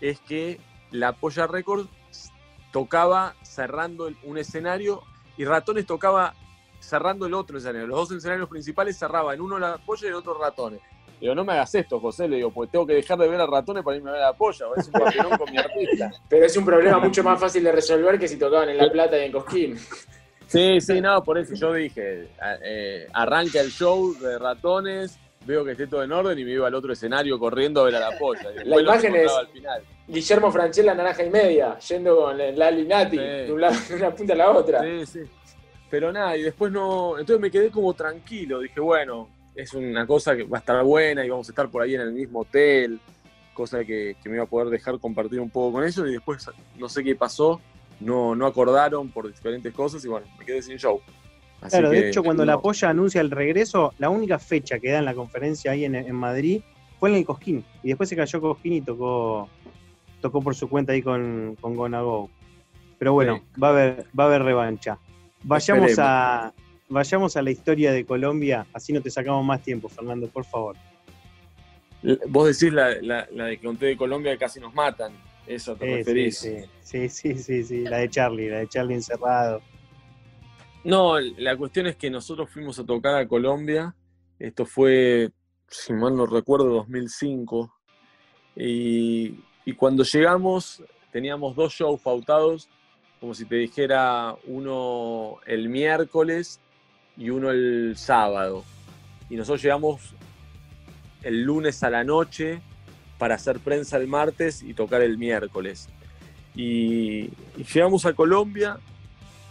[0.00, 0.60] es que
[0.92, 1.90] la Polla Records
[2.70, 5.02] tocaba cerrando un escenario
[5.36, 6.36] y Ratones tocaba
[6.86, 7.86] cerrando el otro escenario.
[7.86, 10.80] Los dos escenarios principales cerraban, uno la polla y el otro ratones.
[11.20, 13.46] Digo, no me hagas esto, José, le digo, porque tengo que dejar de ver a
[13.46, 16.12] ratones para irme a ver a la polla, es un papelón con mi artista.
[16.28, 19.18] Pero es un problema mucho más fácil de resolver que si tocaban en La Plata
[19.18, 19.78] y en Cosquín.
[20.48, 22.28] Sí, sí, no, por eso yo dije,
[22.62, 26.68] eh, arranca el show de ratones, veo que esté todo en orden y me iba
[26.68, 28.50] al otro escenario corriendo a ver a la polla.
[28.64, 29.32] La imagen es
[30.06, 34.80] Guillermo Franchella naranja y media, yendo con la Nati, de, una punta a la otra.
[34.82, 35.20] Sí, sí.
[35.90, 37.18] Pero nada, y después no.
[37.18, 38.60] Entonces me quedé como tranquilo.
[38.60, 41.82] Dije, bueno, es una cosa que va a estar buena y vamos a estar por
[41.82, 43.00] ahí en el mismo hotel.
[43.54, 46.06] Cosa que, me iba a poder dejar compartir un poco con ellos.
[46.08, 47.60] Y después no sé qué pasó.
[48.00, 51.00] No, no acordaron por diferentes cosas y bueno, me quedé sin show.
[51.70, 55.06] claro, de hecho, cuando la Polla anuncia el regreso, la única fecha que da en
[55.06, 56.60] la conferencia ahí en, Madrid
[57.00, 57.64] fue en el Cosquín.
[57.82, 59.48] Y después se cayó Cosquín y tocó,
[60.20, 62.28] tocó por su cuenta ahí con, con Gonago.
[62.98, 64.98] Pero bueno, va, a haber, va a haber revancha.
[65.42, 66.52] Vayamos a,
[66.88, 70.76] vayamos a la historia de Colombia, así no te sacamos más tiempo, Fernando, por favor.
[72.28, 75.12] Vos decís la, la, la de conté de Colombia que casi nos matan,
[75.46, 76.38] eso te referís.
[76.38, 76.64] Sí
[77.08, 77.08] sí.
[77.08, 79.60] sí, sí, la de Charlie, la de Charlie encerrado.
[80.84, 83.94] No, la cuestión es que nosotros fuimos a tocar a Colombia,
[84.38, 85.30] esto fue,
[85.68, 87.72] si mal no recuerdo, 2005,
[88.54, 92.68] y, y cuando llegamos teníamos dos shows pautados
[93.26, 96.60] como si te dijera uno el miércoles
[97.16, 98.62] y uno el sábado.
[99.28, 100.14] Y nosotros llegamos
[101.24, 102.60] el lunes a la noche
[103.18, 105.88] para hacer prensa el martes y tocar el miércoles.
[106.54, 107.30] Y,
[107.74, 108.78] llegamos a Colombia,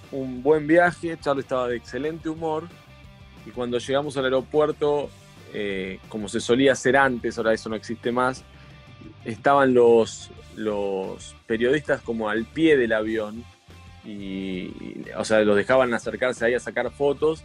[0.10, 2.70] un buen viaje, Charlie estaba de excelente humor
[3.46, 5.10] y cuando llegamos al aeropuerto,
[5.54, 8.46] eh, como se solía hacer antes, ahora eso no existe más,
[9.26, 13.44] estaban los, los periodistas como al pie del avión
[14.06, 17.44] y, o sea, los dejaban acercarse ahí a sacar fotos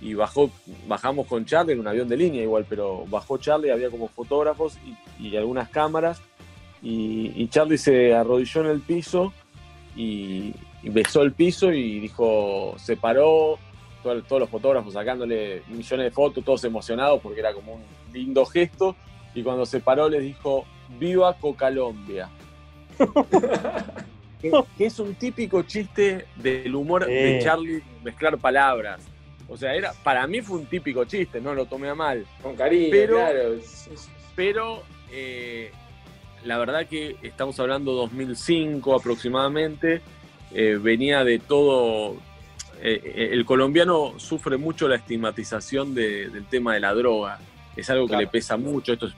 [0.00, 0.50] y bajó,
[0.86, 4.78] bajamos con Charlie en un avión de línea igual, pero bajó Charlie, había como fotógrafos
[5.18, 6.22] y, algunas cámaras
[6.82, 9.32] y, Charlie se arrodilló en el piso
[9.96, 13.58] y, besó el piso y dijo, se paró,
[14.02, 18.96] todos los fotógrafos sacándole millones de fotos, todos emocionados porque era como un lindo gesto
[19.34, 20.64] y cuando se paró les dijo,
[20.98, 22.30] viva Cocalombia.
[24.40, 29.00] que, es un típico chiste del humor de Charlie mezclar palabras.
[29.48, 32.26] O sea, era, para mí fue un típico chiste, no lo tomé a mal.
[32.42, 33.54] Con cariño, pero, claro.
[34.36, 35.72] Pero eh,
[36.44, 40.02] la verdad que estamos hablando 2005 aproximadamente,
[40.52, 42.16] eh, venía de todo...
[42.80, 47.40] Eh, el colombiano sufre mucho la estigmatización del tema de la droga.
[47.74, 48.92] Es algo que le pesa mucho.
[48.92, 49.14] Esto es,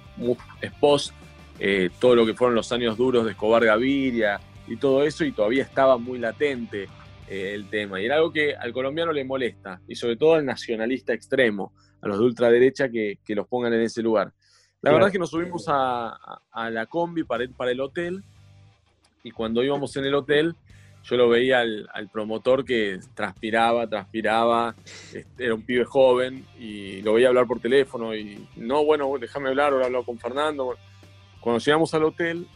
[0.62, 1.12] es post
[1.98, 5.64] todo lo que fueron los años duros de Escobar Gaviria y todo eso, y todavía
[5.64, 6.85] estaba muy latente
[7.28, 8.00] eh, el tema.
[8.00, 12.06] Y era algo que al colombiano le molesta, y sobre todo al nacionalista extremo, a
[12.06, 14.33] los de ultraderecha que, que los pongan en ese lugar.
[14.80, 16.16] La verdad es que nos subimos a,
[16.52, 18.22] a, la combi para ir para el hotel,
[19.24, 20.54] y cuando íbamos en el hotel,
[21.02, 24.76] yo lo veía al, al, promotor que transpiraba, transpiraba,
[25.12, 29.48] este, era un pibe joven y lo veía hablar por teléfono y no, bueno, déjame
[29.48, 30.76] hablar, ahora hablo con Fernando.
[31.40, 32.46] Cuando llegamos al hotel,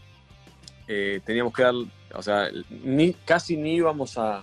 [0.86, 1.74] eh, teníamos que dar,
[2.16, 2.48] o sea,
[2.82, 4.42] ni, casi ni íbamos a,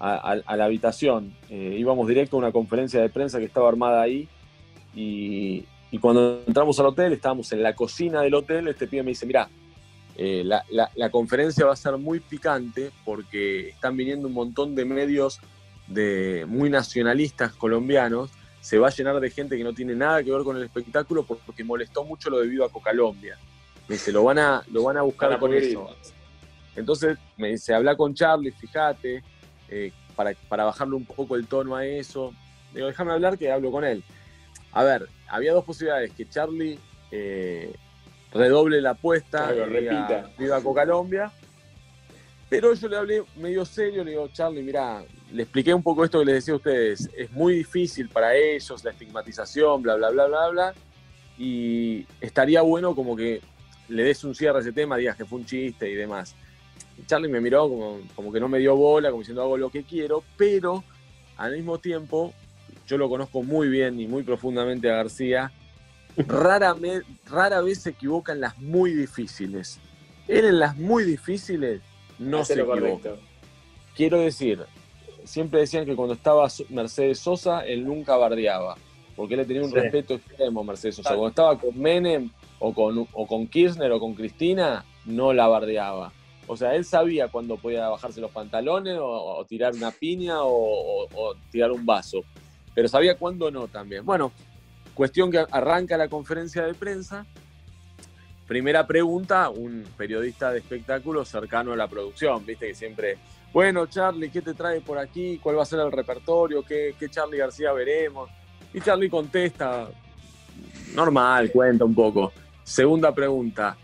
[0.00, 1.34] a, la habitación.
[1.48, 4.28] Eh, íbamos directo a una conferencia de prensa que estaba armada ahí.
[4.94, 5.64] Y,
[6.00, 8.68] cuando entramos al hotel, estábamos en la cocina del hotel.
[8.68, 9.48] Este pibe me dice: Mira,
[10.16, 15.40] eh, la, conferencia va a ser muy picante porque están viniendo un montón de medios
[15.86, 18.30] de, muy nacionalistas colombianos.
[18.60, 21.24] Se va a llenar de gente que no tiene nada que ver con el espectáculo
[21.24, 23.36] porque molestó mucho lo de Viva Colombia.
[23.88, 25.90] Me dice: Lo van a, lo van a buscar con eso.
[26.76, 29.22] Entonces me dice: Habla con Charlie, fíjate.
[29.68, 32.34] Eh, para, para, bajarle un poco el tono a eso.
[32.74, 34.02] Digo, déjame hablar que hablo con él.
[34.72, 36.78] A ver, había dos posibilidades, que Charlie
[37.10, 37.72] eh,
[38.32, 40.30] redoble la apuesta, y repita.
[40.38, 41.32] viva Colombia,
[42.48, 46.20] pero yo le hablé medio serio, le digo, Charlie, mira, le expliqué un poco esto
[46.20, 50.26] que les decía a ustedes, es muy difícil para ellos la estigmatización, bla, bla, bla,
[50.26, 50.74] bla, bla,
[51.38, 53.40] y estaría bueno como que
[53.88, 56.34] le des un cierre a ese tema, digas que fue un chiste y demás.
[57.06, 57.68] Charlie me miró
[58.14, 60.84] como, que no me dio bola, como diciendo hago lo que quiero, pero
[61.36, 62.32] al mismo tiempo
[62.86, 65.52] yo lo conozco muy bien y muy profundamente a García.
[66.16, 66.74] Rara,
[67.26, 69.78] rara vez se equivoca en las muy difíciles.
[70.28, 71.80] Él en las muy difíciles
[72.18, 73.14] no se equivoca.
[73.96, 74.60] Quiero decir,
[75.24, 78.76] siempre decían que cuando estaba Mercedes Sosa, él nunca bardeaba,
[79.16, 81.10] porque él le tenía un respeto extremo a Mercedes Sosa.
[81.10, 86.12] Cuando estaba con Menem o con, o con Kirchner o con Cristina, no la bardeaba.
[86.52, 91.06] O sea, él sabía cuándo podía bajarse los pantalones o, tirar una piña o,
[91.48, 92.24] tirar un vaso,
[92.74, 94.04] pero sabía cuándo no también.
[94.04, 94.32] Bueno,
[94.92, 97.24] cuestión que arranca la conferencia de prensa.
[98.48, 103.16] Primera pregunta, un periodista de espectáculos cercano a la producción, viste que siempre,
[103.52, 105.38] bueno, Charlie, ¿qué te trae por aquí?
[105.38, 106.64] ¿Cuál va a ser el repertorio?
[106.64, 108.28] ¿Qué, qué Charlie García veremos?
[108.74, 109.88] Y Charlie contesta,
[110.96, 112.32] normal, cuenta un poco.
[112.64, 113.76] Segunda pregunta,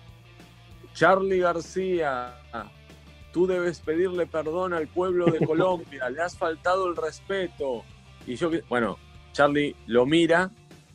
[0.97, 2.35] Charlie García,
[3.37, 7.85] tú debes pedirle perdón al pueblo de Colombia, le has faltado el respeto.
[8.27, 8.96] Y yo, bueno,
[9.33, 10.51] Charlie lo mira,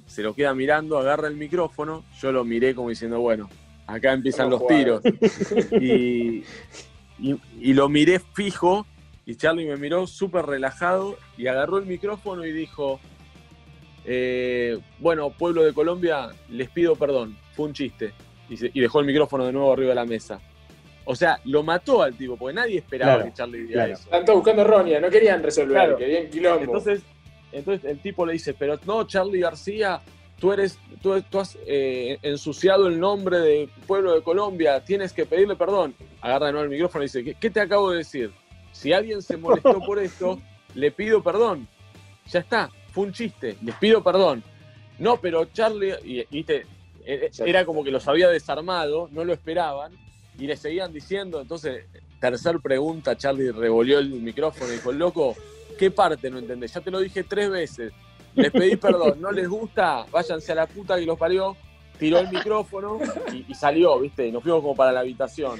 [0.07, 3.47] se lo queda mirando, agarra el micrófono, yo lo miré como diciendo, bueno,
[3.85, 5.03] acá empiezan los tiros.
[7.19, 8.87] Y, lo miré fijo
[9.27, 12.99] y Charlie me miró súper relajado y agarró el micrófono y dijo,
[14.05, 18.13] eh, bueno, pueblo de Colombia, les pido perdón, fue un chiste
[18.49, 20.41] y, dejó el micrófono de nuevo arriba de la mesa.
[21.05, 24.03] O sea, lo mató al tipo, porque nadie esperaba que Charlie diera eso.
[24.03, 26.63] Están todos buscando roña, no querían resolver, querían quilombo.
[26.63, 27.01] Entonces,
[27.51, 29.99] entonces el tipo le dice, pero no, Charlie García,
[30.39, 35.55] tú eres, tú, has eh, ensuciado el nombre del pueblo de Colombia, tienes que pedirle
[35.55, 35.95] perdón.
[36.21, 38.31] Agarra de nuevo el micrófono y dice, ¿qué, te acabo de decir?
[38.71, 40.39] Si alguien se molestó por esto,
[40.75, 41.67] le pido perdón.
[42.27, 44.43] Ya está, fue un chiste, les pido perdón.
[44.99, 46.67] No, pero Charlie, y, y te,
[47.05, 49.91] eh, era como que los había desarmado, no lo esperaban
[50.37, 51.41] y le seguían diciendo.
[51.41, 51.85] Entonces,
[52.19, 55.35] tercer pregunta, Charlie revolvió el micrófono y dijo, loco,
[55.77, 56.73] ¿qué parte no entendés?
[56.73, 57.93] Ya te lo dije tres veces.
[58.35, 60.05] Les pedí perdón, ¿no les gusta?
[60.11, 61.57] Váyanse a la puta que los parió.
[61.99, 62.99] Tiró el micrófono
[63.31, 64.27] y, salió, ¿viste?
[64.27, 65.59] Y nos fuimos como para la habitación.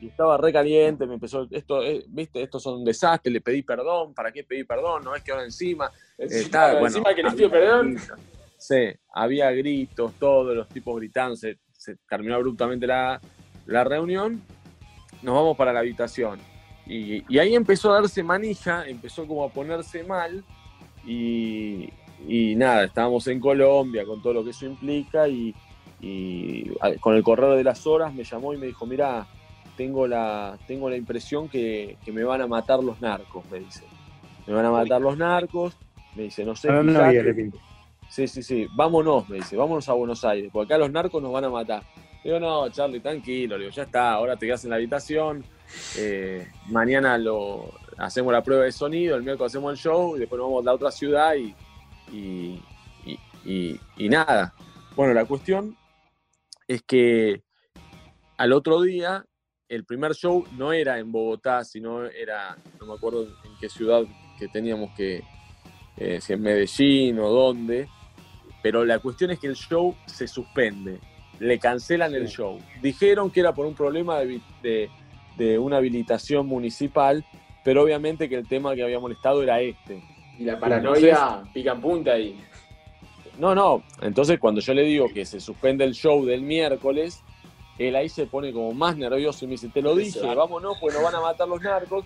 [0.00, 2.42] Y estaba re caliente, me empezó, esto, eh, ¿viste?
[2.42, 5.04] Estos son un desastre, le pedí perdón, ¿para qué pedí perdón?
[5.04, 5.90] No es que ahora encima.
[6.18, 7.96] Está, encima que les pido perdón.
[8.58, 11.58] Sí, había gritos, todos los tipos gritando, se,
[12.08, 13.20] terminó abruptamente la,
[13.66, 14.42] la reunión
[15.22, 16.38] nos vamos para la habitación.
[16.86, 20.44] Y, ahí empezó a darse manija, empezó como a ponerse mal
[21.04, 21.90] y,
[22.56, 25.54] nada, estábamos en Colombia con todo lo que eso implica y,
[27.00, 29.26] con el correr de las horas me llamó y me dijo, mira,
[29.76, 33.84] tengo la, tengo la impresión que, me van a matar los narcos, me dice.
[34.46, 35.76] Me van a matar los narcos,
[36.14, 36.68] me dice, no sé.
[38.08, 41.32] sí, sí, sí, vámonos, me dice, vámonos a Buenos Aires, porque acá los narcos nos
[41.32, 41.82] van a matar.
[42.26, 45.44] Digo, no, Charlie, tranquilo, digo, ya está, ahora te quedas en la habitación,
[45.96, 50.40] eh, mañana lo hacemos la prueba de sonido, el miércoles hacemos el show y después
[50.40, 51.54] nos vamos a la otra ciudad y,
[53.44, 54.52] y, nada.
[54.96, 55.76] Bueno, la cuestión
[56.66, 57.44] es que
[58.38, 59.24] al otro día
[59.68, 64.02] el primer show no era en Bogotá, sino era, no me acuerdo en qué ciudad
[64.36, 65.22] que teníamos que,
[65.96, 67.88] eh, si en Medellín o dónde,
[68.64, 70.98] pero la cuestión es que el show se suspende
[71.38, 72.58] le cancelan el show.
[72.82, 74.90] Dijeron que era por un problema de,
[75.58, 77.24] una habilitación municipal,
[77.64, 80.02] pero obviamente que el tema que había molestado era este.
[80.38, 82.38] Y la paranoia pica en punta ahí.
[83.38, 83.82] No, no.
[84.00, 87.22] Entonces, cuando yo le digo que se suspende el show del miércoles,
[87.78, 90.94] él ahí se pone como más nervioso y me dice: Te lo dije, vámonos, pues
[90.94, 92.04] nos van a matar los narcos.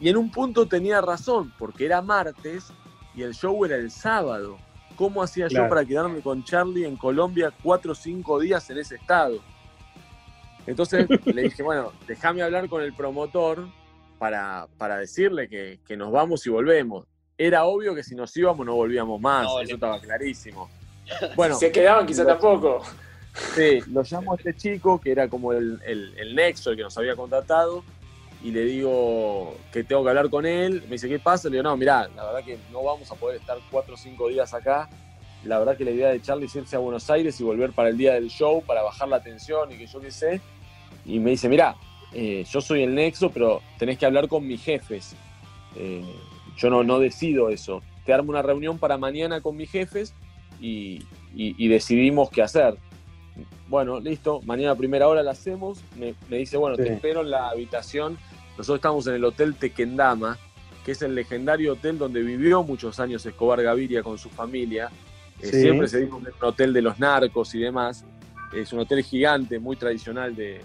[0.00, 2.72] Y en un punto tenía razón, porque era martes
[3.14, 4.58] y el show era el sábado.
[5.02, 8.94] ¿Cómo hacía yo para quedarme con Charlie en Colombia cuatro o cinco días en ese
[8.94, 9.40] estado?
[10.64, 13.66] Entonces le dije, bueno, déjame hablar con el promotor
[14.20, 17.04] para, para decirle que, nos vamos y volvemos.
[17.36, 20.70] Era obvio que si nos íbamos no volvíamos más, eso estaba clarísimo.
[21.34, 22.84] Bueno, se quedaban quizá tampoco.
[23.56, 26.84] Sí, lo llamo a este chico que era como el, el, el nexo, el que
[26.84, 27.82] nos había contratado,
[28.42, 30.82] y le digo que tengo que hablar con él.
[30.84, 31.48] Me dice, ¿qué pasa?
[31.48, 34.28] Le digo, no, mirá, la verdad que no vamos a poder estar cuatro o cinco
[34.28, 34.88] días acá.
[35.44, 37.88] La verdad que la idea de Charlie es irse a Buenos Aires y volver para
[37.88, 40.40] el día del show, para bajar la tensión y que yo qué sé.
[41.04, 41.76] Y me dice, mirá,
[42.12, 45.14] eh, yo soy el nexo, pero tenés que hablar con mis jefes.
[45.76, 46.04] Eh,
[46.56, 47.82] yo no, no decido eso.
[48.04, 50.14] Te armo una reunión para mañana con mis jefes
[50.60, 52.76] y, y decidimos qué hacer
[53.68, 55.82] bueno, listo, mañana a primera hora la hacemos.
[55.96, 58.18] Me, dice, bueno, te espero en la habitación.
[58.62, 60.38] Nosotros estamos en el Hotel Tequendama,
[60.84, 64.88] que es el legendario hotel donde vivió muchos años Escobar Gaviria con su familia.
[65.40, 68.04] Eh, siempre se dijo que es un hotel de los narcos y demás.
[68.54, 70.60] Es un hotel gigante, muy tradicional de,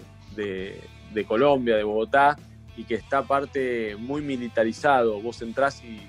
[1.26, 2.36] Colombia, de Bogotá,
[2.76, 5.20] y que está aparte muy militarizado.
[5.20, 6.00] Vos entrás y,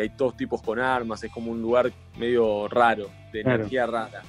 [0.00, 4.22] hay todos tipos con armas, es como un lugar medio raro, de energía rara.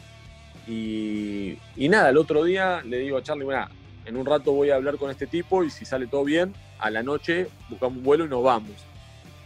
[0.67, 3.69] Y, nada, el otro día le digo a Charlie, mira,
[4.06, 6.89] en un rato voy a hablar con este tipo y si sale todo bien, a
[6.89, 8.72] la noche buscamos un vuelo y nos vamos.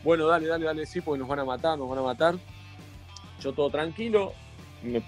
[0.04, 2.36] Bueno, dale, dale, dale, sí, porque nos van a matar, nos van a matar.
[3.42, 4.34] Yo todo tranquilo,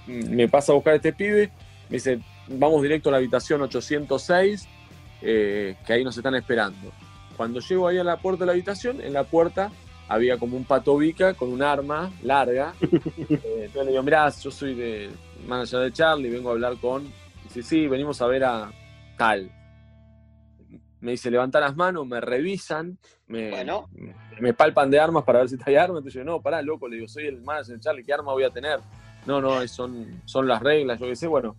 [0.07, 1.51] me, pasa a buscar a este pibe,
[1.89, 4.67] me dice, vamos directo a la habitación 806,
[5.21, 6.91] eh, que ahí nos están esperando.
[7.35, 9.71] Cuando llego ahí a la puerta de la habitación, en la puerta
[10.07, 12.73] había como un patobica con un arma larga.
[13.31, 15.09] Eh, entonces le digo, mirá, yo soy de
[15.47, 17.03] manager de Charlie, vengo a hablar con.
[17.43, 18.71] Dice, sí, venimos a ver a
[19.21, 19.51] tal.
[20.99, 23.63] Me dice, levanta las manos, me revisan, me,
[24.39, 25.99] me, palpan de armas para ver si hay armas.
[25.99, 28.43] Entonces yo, no, pará, loco, le digo, soy el manager de Charlie, ¿qué arma voy
[28.43, 28.79] a tener?
[29.27, 31.27] No, no, son, son las reglas, yo qué sé.
[31.27, 31.55] Bueno,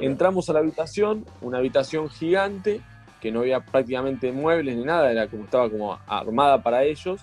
[0.00, 2.80] entramos a la habitación, una habitación gigante,
[3.20, 7.20] que no había prácticamente muebles ni nada, era como estaba como armada para ellos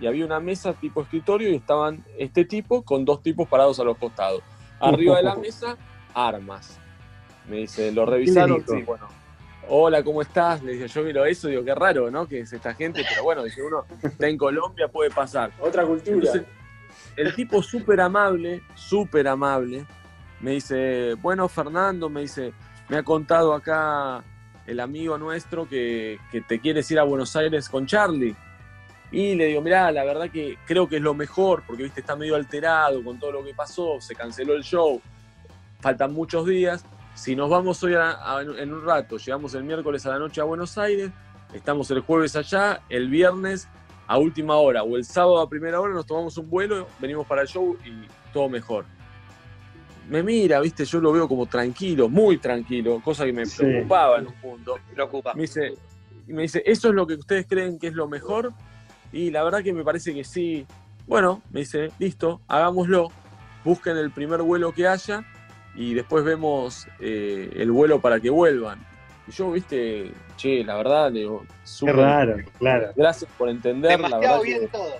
[0.00, 3.84] y había una mesa tipo escritorio y estaban este tipo con dos tipos parados a
[3.84, 4.42] los costados.
[4.80, 5.76] Arriba de la mesa,
[6.14, 6.78] armas.
[7.48, 9.17] Me dice, lo revisaron, sí, bueno.
[9.70, 10.62] Hola, ¿cómo estás?
[10.62, 12.26] Le dije, yo miro eso, digo, qué raro, ¿no?
[12.26, 15.52] Que es esta gente, pero bueno, dice uno está en Colombia, puede pasar.
[15.60, 16.32] Otra cultura.
[17.16, 19.84] el tipo súper amable, súper amable,
[20.40, 22.54] me dice, bueno, Fernando, me dice,
[22.88, 24.24] me ha contado acá
[24.66, 28.34] el amigo nuestro que, que te quieres ir a Buenos Aires con Charlie.
[29.10, 32.16] Y le digo, mirá, la verdad que creo que es lo mejor, porque viste, está
[32.16, 35.00] medio alterado con todo lo que pasó, se canceló el show,
[35.80, 36.86] faltan muchos días.
[37.18, 37.94] Si nos vamos hoy
[38.58, 41.10] en un rato, llegamos el miércoles a la noche a Buenos Aires,
[41.52, 43.66] estamos el jueves allá, el viernes
[44.06, 47.42] a última hora o el sábado a primera hora nos tomamos un vuelo, venimos para
[47.42, 48.84] el show y todo mejor.
[50.08, 54.28] Me mira, viste, yo lo veo como tranquilo, muy tranquilo, cosa que me preocupaba en
[54.28, 54.78] un punto.
[54.94, 55.34] Preocupa.
[55.34, 55.74] Me dice,
[56.28, 58.52] y me dice, ¿eso es lo que ustedes creen que es lo mejor?
[59.10, 60.64] Y la verdad que me parece que sí.
[61.08, 63.08] Bueno, me dice, listo, hagámoslo.
[63.64, 65.26] Busquen el primer vuelo que haya
[65.78, 68.84] y después vemos eh, el vuelo para que vuelvan.
[69.28, 71.96] Y yo, viste, che, la verdad, le digo, súper.
[71.96, 72.90] raro, claro.
[72.96, 74.00] Gracias por entender.
[74.00, 74.94] la verdad bien todo.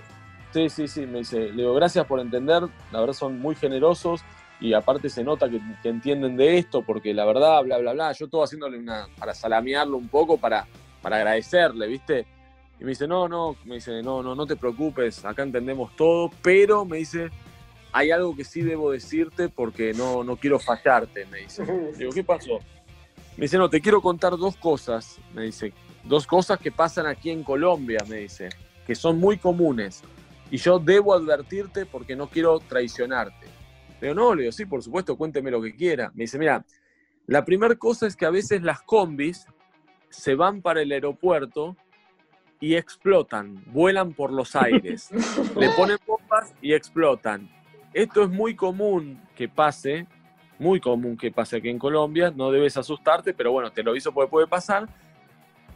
[0.53, 2.63] Sí, sí, sí, me dice, le digo, gracias por entender,
[2.93, 4.23] la verdad son muy generosos
[4.61, 8.29] y aparte se nota que, entienden de esto porque la verdad, bla, bla, bla, yo
[8.29, 10.65] todo haciéndole una, para salamearlo un poco, para,
[11.03, 12.25] para agradecerle, ¿viste?
[12.81, 16.31] Y me dice, no, no, me dice, no, no, no te preocupes, acá entendemos todo,
[16.41, 17.31] pero me dice,
[17.93, 21.65] hay algo que sí debo decirte porque no, no quiero fallarte, me dice.
[21.99, 22.59] Digo, ¿qué pasó?
[23.37, 25.73] Me dice, no, te quiero contar dos cosas, me dice,
[26.05, 28.49] dos cosas que pasan aquí en Colombia, me dice,
[28.87, 30.03] que son muy comunes.
[30.51, 33.47] Y yo debo advertirte porque no quiero traicionarte.
[34.01, 36.11] Le digo, no, le digo, sí, por supuesto, cuénteme lo que quiera.
[36.15, 36.65] Me dice, mira,
[37.27, 39.47] la primera cosa es que a veces las combis
[40.09, 41.77] se van para el aeropuerto
[42.61, 45.11] y explotan, vuelan por los aires,
[45.57, 47.49] le ponen bombas y explotan.
[47.93, 50.07] Esto es muy común que pase,
[50.59, 54.13] muy común que pase aquí en Colombia, no debes asustarte, pero bueno, te lo aviso
[54.13, 54.89] porque puede pasar.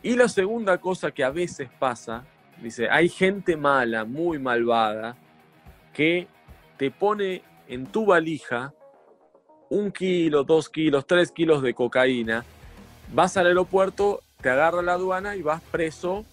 [0.03, 2.25] Y la segunda cosa que a veces pasa,
[2.61, 5.17] dice, hay gente mala, muy malvada,
[5.93, 6.27] que
[6.77, 8.75] te pone en tu valija
[9.69, 12.45] un kilo, dos kilos, tres kilos de cocaína,
[13.13, 16.25] vas al aeropuerto, te agarra la aduana y vas preso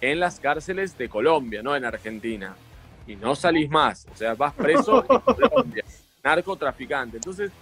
[0.00, 2.54] en las cárceles de Colombia, no en Argentina.
[3.06, 5.84] Y no salís más, o sea, vas preso en Colombia,
[6.22, 7.18] narcotraficante.
[7.18, 7.52] Entonces,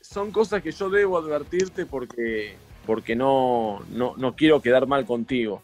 [0.00, 2.56] son cosas que yo debo advertirte porque,
[2.86, 5.62] porque no, no, quiero quedar mal contigo.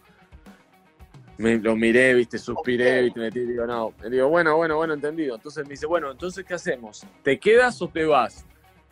[1.39, 5.37] Me, lo miré, viste, suspiré, viste, me digo, no, me digo, bueno, bueno, bueno, entendido.
[5.37, 7.07] Entonces me dice, bueno, entonces, ¿qué hacemos?
[7.23, 8.45] ¿Te quedas o te vas?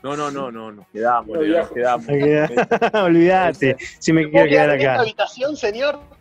[0.02, 2.06] No, no, no, no, nos quedamos, no, nos quedamos.
[2.92, 5.00] Olvídate, si me quiero quedar acá.
[5.00, 6.15] habitación, señor?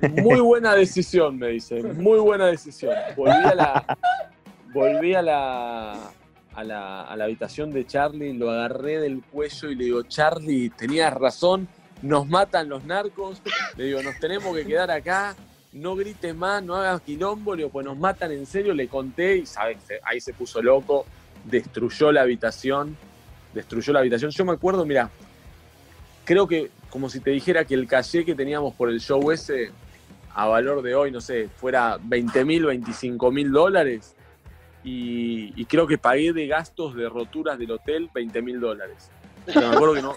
[0.00, 1.82] Muy buena decisión, me dice.
[1.82, 2.94] Muy buena decisión.
[3.16, 3.98] Volví a la,
[4.72, 6.10] volví a la,
[6.54, 10.70] a la, a la habitación de Charlie, lo agarré del cuello y le digo, Charlie,
[10.70, 11.68] tenías razón,
[12.02, 13.40] nos matan los narcos.
[13.76, 15.34] Le digo, nos tenemos que quedar acá.
[15.72, 18.74] No grites más, no hagas quilombo, le digo, pues nos matan en serio.
[18.74, 19.78] Le conté y, ¿sabes?
[20.04, 21.04] Ahí se puso loco,
[21.44, 22.96] destruyó la habitación,
[23.52, 24.30] destruyó la habitación.
[24.30, 25.10] Yo me acuerdo, mira,
[26.24, 29.72] creo que como si te dijera que el calle que teníamos por el show ese
[30.34, 34.14] a valor de hoy, no sé, fuera 20 mil, 25 mil dólares.
[34.82, 39.10] Y, creo que pagué de gastos de roturas del hotel 20 mil dólares.
[39.46, 40.14] me acuerdo que no,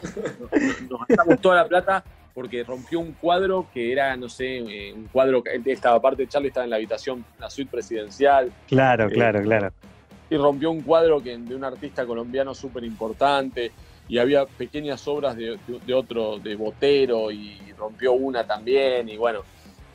[0.89, 2.03] nos gastamos toda la plata
[2.33, 6.27] porque rompió un cuadro que era, no sé, eh, un cuadro que estaba, aparte de
[6.27, 8.51] Charlie, estaba en la habitación, la suite presidencial.
[8.67, 9.71] Claro, eh, claro, claro.
[10.29, 13.71] Y rompió un cuadro que, de un artista colombiano súper importante
[14.09, 19.41] y había pequeñas obras de, de, otro, de Botero, y rompió una también, y bueno,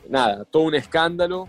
[0.09, 1.47] nada, todo un escándalo.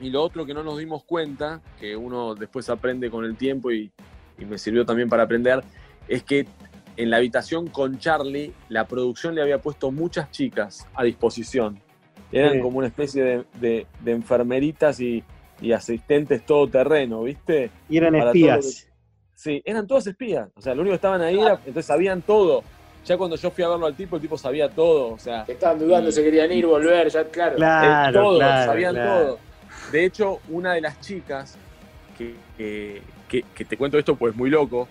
[0.00, 3.72] Y lo otro que no nos dimos cuenta, que uno después aprende con el tiempo
[3.72, 3.90] y,
[4.38, 5.64] me sirvió también para aprender,
[6.08, 6.46] es que
[6.98, 11.80] en la habitación con Charlie, la producción le había puesto muchas chicas a disposición.
[12.30, 15.24] Eran como una especie de, enfermeritas y,
[15.74, 17.70] asistentes todoterreno, ¿viste?
[17.88, 18.88] Y eran espías.
[19.34, 20.50] Sí, eran todas espías.
[20.54, 22.62] O sea, lo único que estaban ahí era, entonces sabían todo.
[23.06, 25.12] Ya cuando yo fui a verlo al tipo, el tipo sabía todo.
[25.12, 25.44] O sea.
[25.46, 27.56] Estaban dudando, se querían ir, volver, ya, claro.
[27.56, 29.38] Claro, todo, sabían todo.
[29.92, 31.56] De hecho, una de las chicas,
[32.18, 32.34] que,
[33.28, 34.88] que, te cuento esto pues muy loco,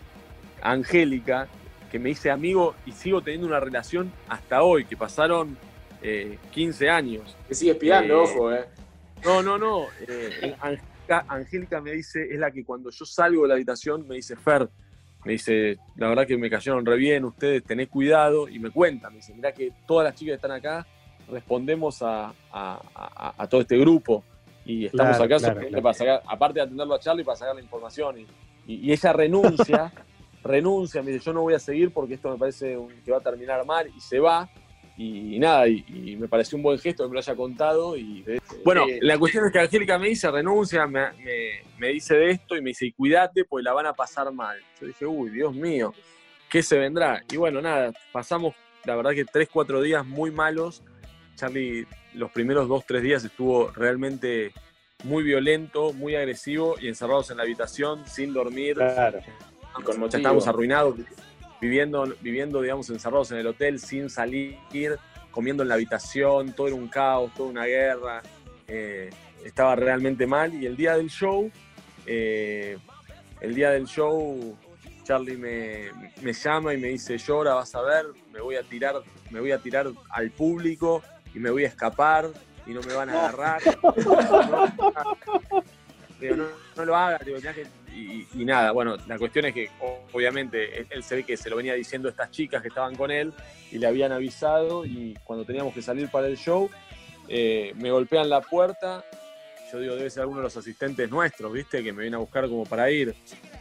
[0.61, 1.47] Angélica,
[1.91, 5.57] que me dice amigo y sigo teniendo una relación hasta hoy, que pasaron
[6.51, 7.35] 15 eh, años.
[7.47, 8.65] Que sigue espiando, eh, ojo, eh.
[9.25, 9.87] No, no, no.
[10.07, 10.55] Eh,
[11.27, 14.69] Angélica me dice, es la que cuando yo salgo de la habitación me dice, Fer,
[15.25, 19.09] me dice, la verdad que me cayeron re bien, ustedes tenés cuidado, y me cuenta,
[19.09, 20.85] me dice, mira que todas las chicas que están acá
[21.27, 22.31] respondemos a,
[23.49, 24.23] todo este grupo,
[24.65, 25.37] y estamos acá,
[25.81, 28.27] Para sacar, aparte de atenderlo a Charlie, para sacar la información, y,
[28.67, 29.91] y, ella renuncia,
[30.43, 33.21] renuncia, me dice, yo no voy a seguir porque esto me parece que va a
[33.21, 34.47] terminar mal, y se va,
[34.97, 37.97] y, nada, y, me pareció un buen gesto que me lo haya contado.
[37.97, 38.23] Y
[38.63, 41.09] bueno, la cuestión es que Angélica me dice, renuncia, me,
[41.77, 44.57] me, dice de esto y me dice, cuídate, pues la van a pasar mal.
[44.79, 45.93] Yo dije, uy, Dios mío,
[46.49, 47.21] ¿qué se vendrá?
[47.29, 50.81] Y bueno, nada, pasamos, la verdad que tres, cuatro días muy malos.
[51.35, 54.53] Charlie, los primeros dos, tres días estuvo realmente
[55.03, 58.75] muy violento, muy agresivo y encerrados en la habitación, sin dormir.
[58.75, 59.19] Claro.
[59.83, 60.95] Con ya estábamos arruinados
[61.65, 64.57] viviendo, viviendo, digamos, encerrados en el hotel sin salir,
[65.31, 68.21] comiendo en la habitación, todo era un caos, toda una guerra.
[68.67, 69.09] Eh,
[69.43, 71.51] estaba realmente mal y el día del show,
[72.05, 72.77] eh,
[73.41, 74.57] el día del show,
[75.03, 75.89] Charlie me,
[76.21, 78.95] me, llama y me dice, llora, vas a ver, me voy a tirar,
[79.29, 81.03] me voy a tirar al público
[81.33, 82.29] y me voy a escapar
[82.65, 83.61] y no me van a agarrar.
[86.17, 86.45] No,
[86.77, 87.19] no, lo haga,
[87.95, 89.69] y, y, nada, bueno, la cuestión es que
[90.11, 93.09] obviamente él se ve que se lo venía diciendo a estas chicas que estaban con
[93.09, 93.33] él
[93.71, 96.69] y le habían avisado y cuando teníamos que salir para el show,
[97.27, 99.03] eh, me golpean la puerta,
[99.71, 101.83] yo digo, debe ser alguno de los asistentes nuestros, ¿viste?
[101.83, 103.15] Que me viene a buscar como para ir.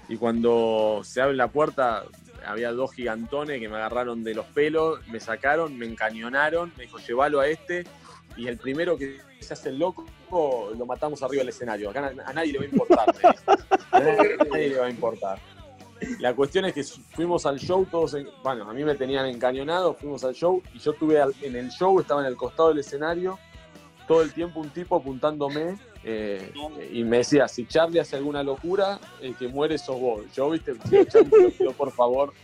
[0.09, 2.05] Y cuando se abre la puerta,
[2.47, 6.99] había dos gigantones que me agarraron de los pelos, me sacaron, me encañonaron, me dijo,
[6.99, 7.85] llévalo a este.
[8.37, 11.91] Y el primero que se hace el loco, lo matamos arriba del escenario.
[11.91, 13.15] Acá a nadie le va a importar.
[13.93, 15.39] a nadie le va a importar.
[16.19, 20.25] La cuestión es que fuimos al show todos, bueno, a mí me tenían encañonado, fuimos
[20.25, 23.39] al show y yo estuve en el show, estaba en el costado del escenario,
[24.07, 26.53] todo el tiempo un tipo apuntándome eh,
[26.93, 30.23] y me decía, si Charlie hace alguna locura, el que muere sos vos.
[30.35, 30.75] Yo, viste,
[31.07, 32.35] Charlie, por favor,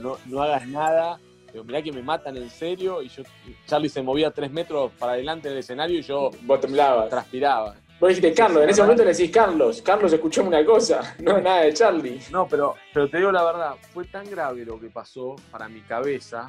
[0.00, 1.20] no, no hagas nada.
[1.54, 3.00] Digo, mirá que me matan en serio.
[3.00, 3.22] Y yo,
[3.64, 7.08] Charlie se movía tres metros para adelante del escenario y yo vos temblabas.
[7.08, 7.76] transpiraba.
[8.00, 11.60] Vos dijiste Carlos, en ese momento le decís Carlos, Carlos, escuchame una cosa, no nada
[11.60, 12.20] de Charlie.
[12.32, 15.80] No, pero, pero te digo la verdad, fue tan grave lo que pasó para mi
[15.82, 16.48] cabeza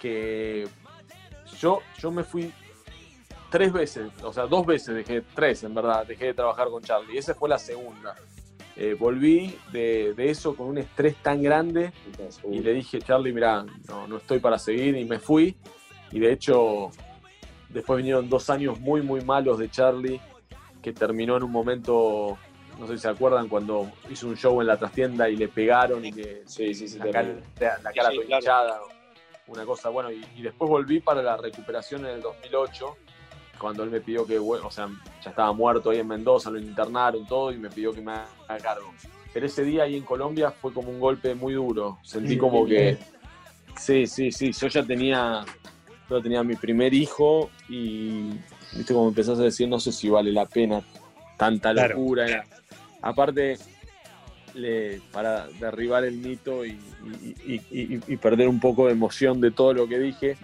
[0.00, 0.66] que
[1.60, 2.50] yo, yo me fui
[3.50, 7.18] tres veces, o sea, dos veces dejé, tres en verdad, dejé de trabajar con Charlie.
[7.18, 8.16] Esa fue la segunda.
[8.76, 11.92] Eh, volví de, eso con un estrés tan grande
[12.50, 15.56] y le dije, Charlie, mira, no, no estoy para seguir y me fui.
[16.12, 16.90] Y de hecho,
[17.68, 20.20] después vinieron dos años muy, muy malos de Charlie,
[20.82, 22.38] que terminó en un momento,
[22.78, 26.04] no sé si se acuerdan, cuando hizo un show en la trastienda y le pegaron
[26.04, 27.34] y que sí, sí, sí, la, cara,
[27.82, 28.80] la cara hinchada,
[29.46, 32.96] una cosa, bueno, y, y después volví para la recuperación en el 2008
[33.60, 34.88] cuando él me pidió que, o sea,
[35.22, 38.58] ya estaba muerto ahí en Mendoza, lo internaron todo y me pidió que me haga
[38.60, 38.92] cargo.
[39.32, 41.98] Pero ese día ahí en Colombia fue como un golpe muy duro.
[42.02, 42.98] Sentí como que,
[43.76, 45.44] sí, sí, sí, yo ya tenía,
[46.08, 48.30] yo tenía mi primer hijo y,
[48.74, 50.82] viste, como empezás a decir, no sé si vale la pena
[51.36, 52.44] tanta locura.
[53.02, 53.58] Aparte,
[55.12, 56.78] para derribar el mito y,
[57.46, 60.36] y perder un poco de emoción de todo lo que dije,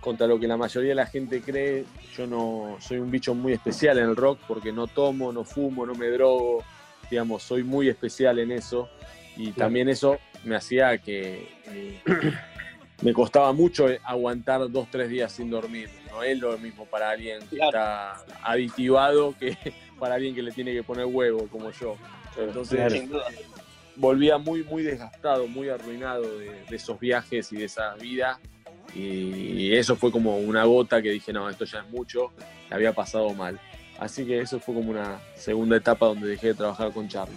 [0.00, 1.84] contra lo que la mayoría de la gente cree,
[2.16, 5.86] yo no soy un bicho muy especial en el rock porque no tomo, no fumo,
[5.86, 6.64] no me drogo,
[7.10, 8.88] digamos, soy muy especial en eso.
[9.36, 12.00] Y también eso me hacía que eh,
[13.02, 15.90] me costaba mucho aguantar dos, tres días sin dormir.
[16.10, 19.56] No es lo mismo para alguien que está aditivado que
[19.98, 21.96] para alguien que le tiene que poner huevo como yo.
[22.38, 23.04] Entonces
[23.96, 28.40] volvía muy, muy desgastado, muy arruinado de, de esos viajes y de esa vida
[28.94, 32.32] y eso fue como una gota que dije, no, esto ya es mucho,
[32.68, 33.60] le había pasado mal.
[34.00, 37.36] Así que eso fue como una segunda etapa donde dejé de trabajar con Charlie.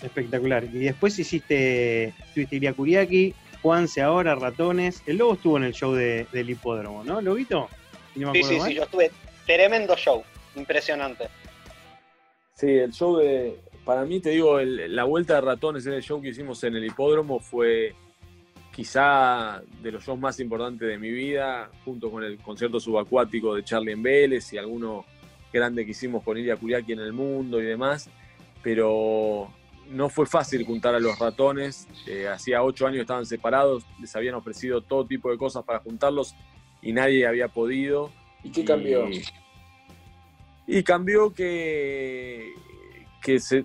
[0.00, 0.64] Espectacular.
[0.64, 5.02] Y después hiciste, tuviste Iria Kuriaki, Juanse ahora, Ratones.
[5.06, 7.20] El Lobo estuvo en el show del hipódromo, ¿no?
[7.20, 7.68] ¿Lobito?
[8.14, 9.10] sí, sí, sí, yo estuve.
[9.44, 10.22] Tremendo show,
[10.54, 11.28] impresionante.
[12.54, 13.58] Sí, el show de.
[13.84, 16.84] Para mí, te digo, la vuelta de Ratones en el show que hicimos en el
[16.84, 17.96] hipódromo fue
[18.72, 23.62] quizá de los shows más importantes de mi vida, junto con el concierto subacuático de
[23.62, 25.04] Charlie en Vélez y alguno
[25.52, 28.08] grande que hicimos con Ilia Kuriaki en el mundo y demás,
[28.62, 29.50] pero
[29.90, 34.34] no fue fácil juntar a los ratones, eh, hacía ocho años estaban separados, les habían
[34.34, 36.34] ofrecido todo tipo de cosas para juntarlos
[36.80, 38.10] y nadie había podido.
[38.42, 39.08] ¿Y qué cambió?
[40.66, 42.54] Y, cambió que,
[43.20, 43.64] que se,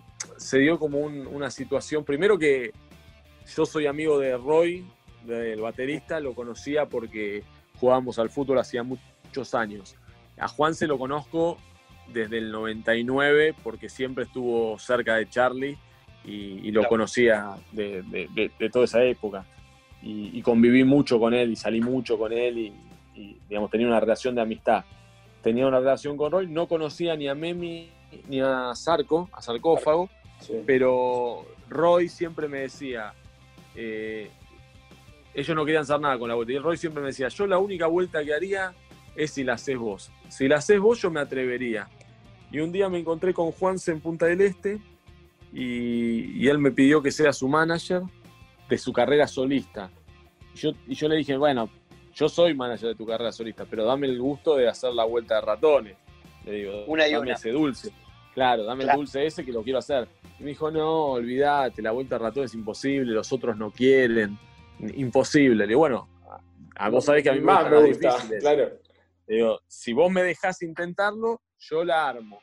[0.60, 2.74] dio como una situación, primero que
[3.56, 4.86] yo soy amigo de Roy,
[5.28, 7.44] del baterista, lo conocía porque
[7.80, 9.96] jugábamos al fútbol hacía muchos años.
[10.38, 11.58] A Juan se lo conozco
[12.14, 15.78] desde el 99 porque siempre estuvo cerca de Charlie
[16.24, 19.46] y, lo conocía de, toda esa época.
[20.02, 22.58] Y, conviví mucho con él y salí mucho con él
[23.16, 24.84] y, digamos, tenía una relación de amistad.
[25.42, 27.90] Tenía una relación con Roy, no conocía ni a Memi
[28.28, 30.10] ni a Sarco, a Sarcófago,
[30.66, 33.14] pero Roy siempre me decía,
[33.76, 34.30] eh,
[35.38, 36.52] ellos no querían hacer nada con la vuelta.
[36.52, 38.74] Y Roy siempre me decía, yo la única vuelta que haría
[39.16, 40.12] es si la haces vos.
[40.30, 41.88] Si la haces vos, yo me atrevería.
[42.52, 44.80] Y un día me encontré con Juanse en Punta del Este
[45.54, 48.02] y, él me pidió que sea su manager
[48.68, 49.92] de su carrera solista.
[50.56, 51.70] Y yo, y yo le dije, bueno,
[52.16, 55.36] yo soy manager de tu carrera solista, pero dame el gusto de hacer la vuelta
[55.36, 55.98] de ratones.
[56.46, 57.92] Le digo, una y dame ese dulce.
[58.34, 60.08] Claro, dame el dulce ese que lo quiero hacer.
[60.40, 64.40] Y me dijo, no, olvídate, la vuelta de ratones es imposible, los otros no quieren
[64.80, 65.66] imposible.
[65.66, 66.08] Le digo, bueno,
[66.76, 68.80] a, vos sabés que a mí más me gusta, claro.
[69.28, 72.40] Le digo, si vos me dejás intentarlo, yo la armo.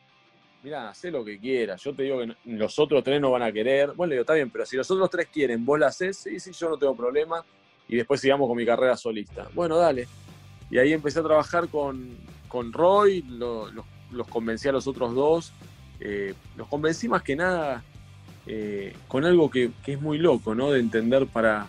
[0.62, 1.82] Mira, haz lo que quieras.
[1.82, 3.93] Yo te digo que los otros tres no van a querer.
[3.93, 6.41] Bueno, le digo, está bien, pero si los otros tres quieren, vos la haces, sí,
[6.41, 7.45] sí, yo no tengo problema.
[7.87, 9.49] Y después sigamos con mi carrera solista.
[9.53, 10.09] Bueno, dale.
[10.70, 12.16] Y ahí empecé a trabajar con,
[12.49, 15.53] con Roy, los convencí a los otros dos.
[16.01, 17.85] Eh, los convencí más que nada
[18.47, 20.70] eh, con algo que, es muy loco, ¿no?
[20.70, 21.66] De entender para,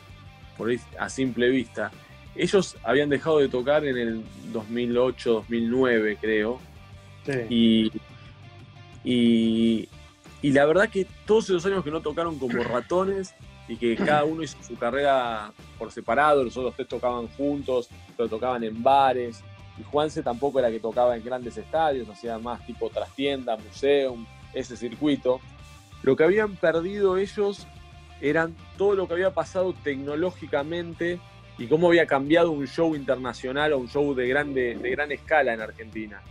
[0.58, 1.92] por a simple vista.
[2.36, 6.60] Ellos habían dejado de tocar en el 2008, 2009, creo.
[7.50, 7.92] Y,
[9.04, 9.90] y,
[10.42, 13.34] y, la verdad que todos esos años que no tocaron como ratones
[13.68, 18.30] y que cada uno hizo su carrera por separado, los otros tres tocaban juntos, pero
[18.30, 19.42] tocaban en bares.
[19.80, 24.18] Y Juanse tampoco era que tocaba en grandes estadios, hacía más tipo trastienda, museo,
[24.54, 25.40] ese circuito.
[26.04, 27.66] Lo que habían perdido ellos
[28.22, 31.20] eran todo lo que había pasado tecnológicamente
[31.58, 35.54] y cómo había cambiado un show internacional o un show de, grande, de gran escala
[35.54, 36.22] en Argentina.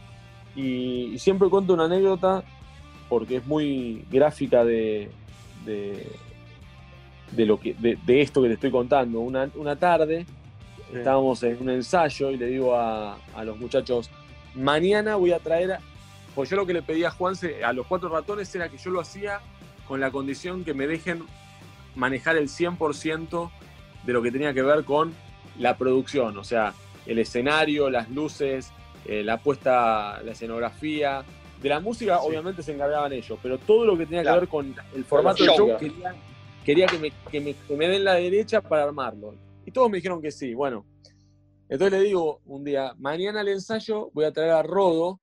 [0.54, 2.44] Y, siempre cuento una anécdota
[3.08, 5.10] porque es muy gráfica de,
[5.64, 9.20] de, lo que, de, esto que te estoy contando.
[9.20, 10.26] Una, una tarde
[10.92, 14.10] estábamos en un ensayo y le digo a, a, los muchachos,
[14.54, 15.78] mañana voy a traer,
[16.34, 18.90] pues yo lo que le pedía a Juanse, a los cuatro ratones era que yo
[18.90, 19.40] lo hacía
[19.88, 21.24] con la condición que me dejen
[21.94, 23.50] manejar el 100%
[24.04, 25.14] de lo que tenía que ver con
[25.58, 26.74] la producción, o sea,
[27.06, 28.72] el escenario, las luces,
[29.04, 31.24] eh, la puesta, la escenografía.
[31.62, 34.74] De la música, obviamente, se encargaban ellos, pero todo lo que tenía que ver con
[34.94, 35.76] el formato del show,
[36.64, 39.34] quería, que, me, que, me, den la derecha para armarlo.
[39.64, 40.54] Y todos me dijeron que sí.
[40.54, 40.84] Bueno,
[41.68, 45.20] entonces le digo un día, mañana al ensayo voy a traer a Rodo,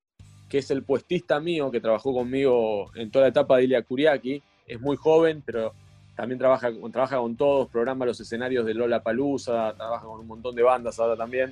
[0.49, 4.41] que es el puestista mío, que trabajó conmigo en toda la etapa de Ilia Kuriaki,
[4.67, 5.73] es muy joven, pero
[6.21, 10.53] también trabaja, trabaja con todos, programa los escenarios de Lola Palusa, trabaja con un montón
[10.53, 11.51] de bandas ahora también.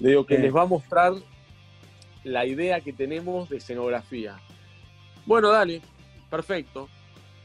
[0.00, 1.12] Le digo que les va a mostrar
[2.24, 4.36] la idea que tenemos de escenografía.
[5.24, 5.82] Bueno, dale,
[6.28, 6.88] perfecto.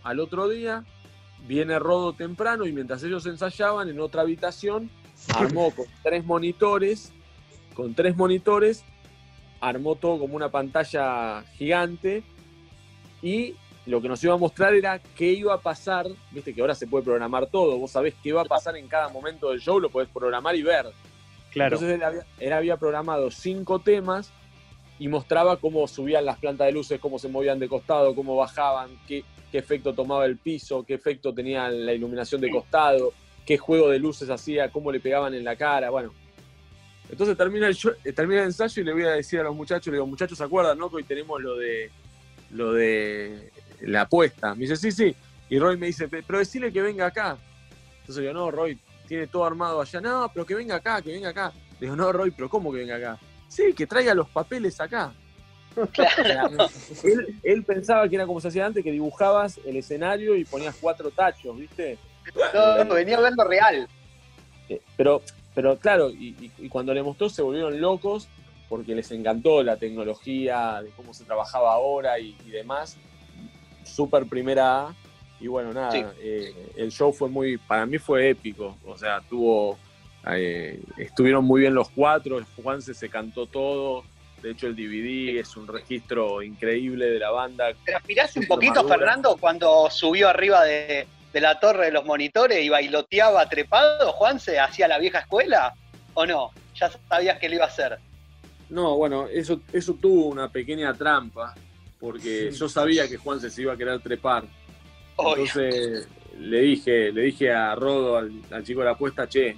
[0.02, 0.84] Al otro día
[1.48, 4.90] viene Rodo temprano y mientras ellos ensayaban en otra habitación,
[5.36, 7.14] armó con tres monitores,
[7.76, 8.84] con tres monitores,
[9.62, 12.24] armó todo como una pantalla gigante
[13.22, 16.76] y lo que nos iba a mostrar era qué iba a pasar, viste que ahora
[16.76, 19.80] se puede programar todo, vos sabés qué va a pasar en cada momento del show,
[19.80, 20.88] lo podés programar y ver.
[21.52, 21.76] Claro.
[21.76, 24.32] Entonces él había, programado cinco temas
[25.00, 28.90] y mostraba cómo subían las plantas de luces, cómo se movían de costado, cómo bajaban,
[29.08, 33.12] qué, qué efecto tomaba el piso, qué efecto tenía la iluminación de costado,
[33.46, 36.14] qué juego de luces hacía, cómo le pegaban en la cara, bueno.
[37.10, 39.88] Entonces termina el, eh, termina el ensayo y le voy a decir a los muchachos,
[39.88, 40.90] le digo, muchachos, ¿se acuerdan, no?
[40.90, 41.92] Que hoy tenemos lo de
[42.54, 43.52] lo de
[43.84, 44.54] la apuesta.
[44.56, 45.16] Me dice, sí, sí.
[45.50, 47.38] Y Roy me dice, pero decirle que venga acá.
[48.00, 50.02] Entonces yo, no, Roy, tiene todo armado allá.
[50.02, 51.52] No, pero que venga acá, que venga acá.
[51.80, 53.20] Le digo, no, Roy, pero ¿cómo que venga acá?
[53.48, 55.14] Sí, que traiga los papeles acá.
[57.44, 61.10] él, pensaba que era como se hacía antes, que dibujabas el escenario y ponías cuatro
[61.12, 61.98] tachos, ¿viste?
[62.54, 63.88] No, no venía hablando real.
[64.70, 65.22] Eh, pero,
[65.54, 68.28] pero claro, y, cuando le mostró se volvieron locos
[68.70, 72.98] porque les encantó la tecnología, de cómo se trabajaba ahora y demás
[73.86, 74.96] súper primera A.
[75.40, 78.78] Y bueno, nada, eh, el show fue muy, para mí fue épico.
[78.86, 79.78] O sea, tuvo,
[80.32, 84.04] eh, estuvieron muy bien los cuatro, Juanse se cantó todo.
[84.42, 87.74] De hecho, el DVD es un registro increíble de la banda.
[87.86, 93.48] ¿Transpiraste un poquito, Fernando, cuando subió arriba de, la torre de los monitores y bailoteaba
[93.48, 95.74] trepado, Juanse, hacia la vieja escuela?
[96.14, 96.52] ¿O no?
[96.76, 97.98] ¿Ya sabías que lo iba a hacer?
[98.70, 101.54] No, bueno, eso, eso tuvo una pequeña trampa
[102.04, 104.44] porque yo sabía que Juan se iba a querer trepar.
[105.18, 106.06] Entonces
[106.38, 109.56] le dije, le dije a Rodo, al, chico de la apuesta, che,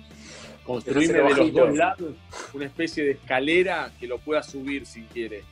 [0.63, 2.13] construirme de los dos lados
[2.53, 5.43] una especie de escalera que lo pueda subir si quiere.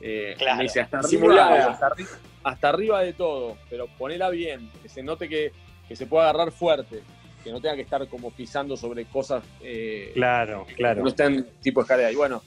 [0.00, 1.76] Eh, me dice, hasta arriba,
[2.44, 5.50] hasta, arriba, de todo, pero ponela bien, que se note que,
[5.96, 7.02] se pueda agarrar fuerte,
[7.42, 9.42] que no tenga que estar como pisando sobre cosas.
[9.62, 11.02] Eh, claro, claro.
[11.02, 12.12] no estén tipo escalera.
[12.12, 12.40] Y bueno,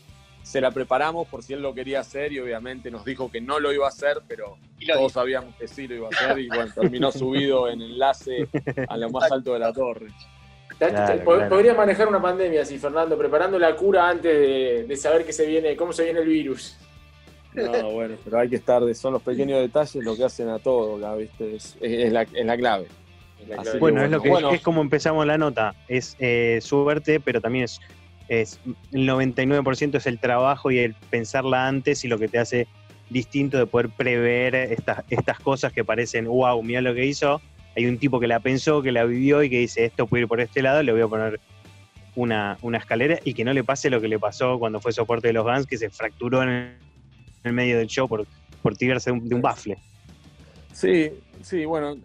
[0.50, 3.60] se la preparamos por si él lo quería hacer y obviamente nos dijo que no
[3.60, 4.58] lo iba a hacer, pero
[4.92, 8.48] todos sabíamos que sí lo iba a hacer y bueno, terminó subido en enlace
[8.88, 10.08] a lo más alto de la torre.
[11.24, 15.76] Podría manejar una pandemia así, Fernando, preparando la cura antes de, saber que se viene,
[15.76, 16.76] cómo se viene el virus.
[17.54, 21.16] No, bueno, pero hay que estar, son los pequeños detalles lo que hacen a todo,
[21.16, 21.58] ¿viste?
[21.58, 21.78] Es,
[22.12, 22.26] la,
[22.58, 22.88] clave.
[23.80, 27.80] bueno, es, lo que, es como empezamos la nota, es eh, suerte, pero también es
[28.30, 28.60] es
[28.92, 32.68] el 99% es el trabajo y el pensarla antes y lo que te hace
[33.10, 37.42] distinto de poder prever estas, estas cosas que parecen, wow, mira lo que hizo.
[37.76, 40.28] Hay un tipo que la pensó, que la vivió y que dice, esto puede ir
[40.28, 41.40] por este lado, le voy a poner
[42.16, 45.34] una, escalera y que no le pase lo que le pasó cuando fue soporte de
[45.34, 46.78] los Guns, que se fracturó en
[47.44, 48.28] el, medio del show por,
[48.62, 49.78] por tirarse de un, bafle.
[50.74, 51.12] Sí,
[51.42, 51.98] sí, bueno,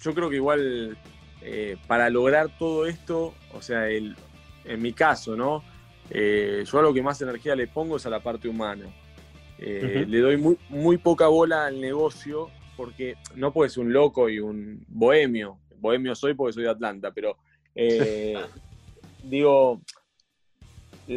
[0.00, 0.96] yo creo que igual
[1.40, 4.16] eh, para lograr todo esto, o sea, el,
[4.64, 5.62] en mi caso, ¿no?
[6.14, 8.84] Eh, yo a lo que más energía le pongo es a la parte humana.
[9.58, 14.28] Eh, le doy muy, muy poca bola al negocio porque no puedes ser un loco
[14.28, 15.58] y un bohemio.
[15.78, 17.38] Bohemio soy porque soy de Atlanta, pero
[17.74, 18.36] eh,
[19.24, 19.80] digo,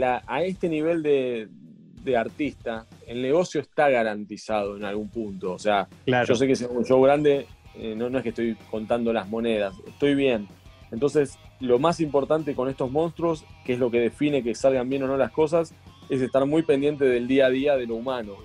[0.01, 1.49] a este nivel de,
[2.15, 5.53] artista, el negocio está garantizado en algún punto.
[5.53, 7.47] O sea, yo sé que es un show grande,
[7.97, 10.47] no, no es que estoy contando las monedas, estoy bien.
[10.95, 15.03] Entonces, lo más importante con estos monstruos, que es lo que define que salgan bien
[15.03, 15.73] o no las cosas,
[16.09, 18.35] es estar muy pendiente del día a día de lo humano.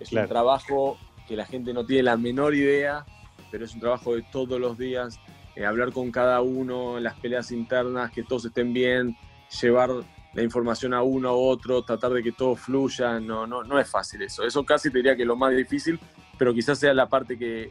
[0.00, 0.96] Es un trabajo
[1.28, 3.04] que la gente no tiene la menor idea,
[3.50, 5.20] pero es un trabajo de todos los días,
[5.56, 9.14] eh, hablar con cada uno, las peleas internas, que todos estén bien,
[9.60, 9.90] llevar
[10.32, 13.90] la información a uno a otro, tratar de que todo fluya, no, no, no es
[13.90, 14.42] fácil eso.
[14.42, 16.00] Eso casi te diría que es lo más difícil,
[16.38, 17.70] pero quizás sea la parte que,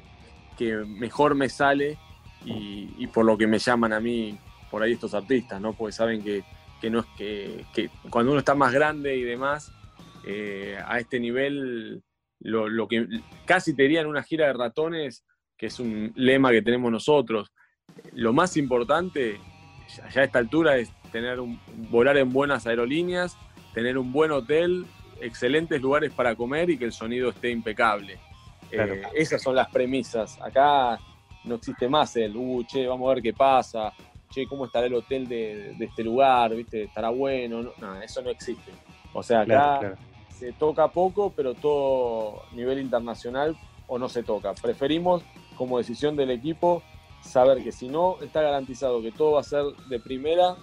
[0.56, 1.98] que mejor me sale
[2.46, 4.38] y, y, por lo que me llaman a mí
[4.70, 5.74] por ahí estos artistas, ¿no?
[5.74, 6.44] Porque saben que
[6.84, 9.72] que no es que, cuando uno está más grande y demás,
[10.28, 12.04] eh, a este nivel,
[12.42, 13.08] lo, que
[13.46, 15.24] casi te diría en una gira de ratones,
[15.58, 17.54] que es un lema que tenemos nosotros,
[18.12, 19.40] lo más importante
[20.14, 21.58] ya a esta altura es tener un,
[21.90, 23.38] volar en buenas aerolíneas,
[23.74, 24.86] tener un buen hotel,
[25.22, 28.20] excelentes lugares para comer y que el sonido esté impecable.
[28.72, 30.38] Eh, esas son las premisas.
[30.42, 31.00] Acá
[31.46, 33.94] no existe más el, uh, che, vamos a ver qué pasa,
[34.30, 36.56] che, ¿cómo estará el hotel de, este lugar?
[36.56, 36.84] ¿Viste?
[36.84, 37.72] ¿Estará bueno?
[37.80, 38.72] No, eso no existe.
[39.14, 39.96] O sea, acá
[40.30, 43.56] se toca poco, pero todo nivel internacional
[43.88, 44.54] o no se toca.
[44.54, 45.24] Preferimos,
[45.56, 46.82] como decisión del equipo,
[47.22, 50.56] saber que si no está garantizado que todo va a ser de primera,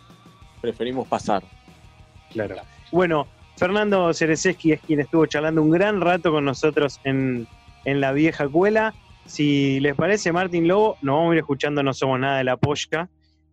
[0.61, 1.43] preferimos pasar.
[2.31, 2.57] Claro.
[2.93, 3.27] Bueno,
[3.57, 7.47] Fernando Cerezeski es quien estuvo charlando un gran rato con nosotros en,
[7.85, 8.95] en la vieja cuela.
[9.27, 12.57] Si les parece, Martín Lobo, nos vamos a ir escuchando No Somos Nada de la
[12.57, 13.09] Posca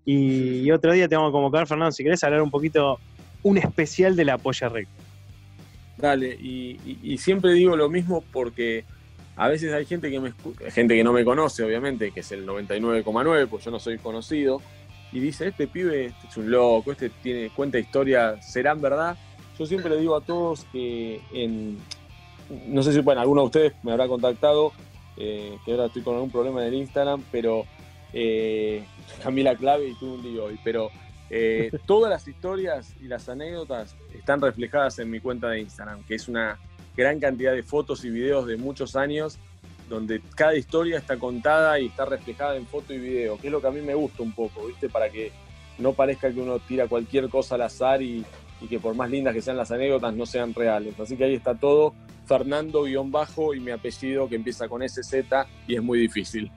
[0.05, 2.99] y, otro día te vamos a convocar, Fernando, si querés hablar un poquito,
[3.43, 5.03] un especial de la polla recta.
[5.97, 8.85] Dale, y, siempre digo lo mismo porque
[9.35, 10.33] a veces hay gente que me
[10.71, 14.61] gente que no me conoce, obviamente, que es el 99,9, pues yo no soy conocido,
[15.11, 19.17] y dice, este pibe este es un loco, este tiene cuenta historias, ¿serán verdad?
[19.57, 21.19] Yo siempre le digo a todos que
[22.67, 24.71] no sé si, bueno, alguno de ustedes me habrá contactado,
[25.17, 27.65] eh, que ahora estoy con algún problema en el Instagram, pero
[28.13, 28.83] eh,
[29.23, 30.89] cambié la clave y tuve un lío hoy, pero
[31.29, 36.15] eh, todas las historias y las anécdotas están reflejadas en mi cuenta de Instagram, que
[36.15, 36.59] es una
[36.95, 39.37] gran cantidad de fotos y videos de muchos años,
[39.89, 43.61] donde cada historia está contada y está reflejada en foto y video, que es lo
[43.61, 44.89] que a mí me gusta un poco, ¿viste?
[44.89, 45.31] Para que
[45.77, 48.25] no parezca que uno tira cualquier cosa al azar y,
[48.59, 50.99] y que por más lindas que sean las anécdotas no sean reales.
[50.99, 51.93] Así que ahí está todo
[52.27, 55.13] Fernando-bajo y mi apellido que empieza con SZ
[55.67, 56.51] y es muy difícil.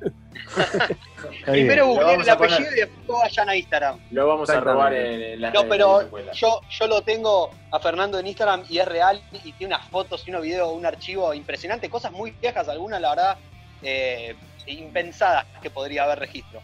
[1.46, 3.98] Primero googleen el apellido y después vayan a Instagram.
[4.10, 6.02] Lo vamos a robar en, la No, pero
[6.32, 10.26] yo, yo lo tengo a Fernando en Instagram y es real y tiene unas fotos
[10.26, 13.38] y unos videos, un archivo impresionante, cosas muy viejas, algunas la verdad
[13.82, 14.34] eh,
[14.66, 16.60] impensadas que podría haber registro.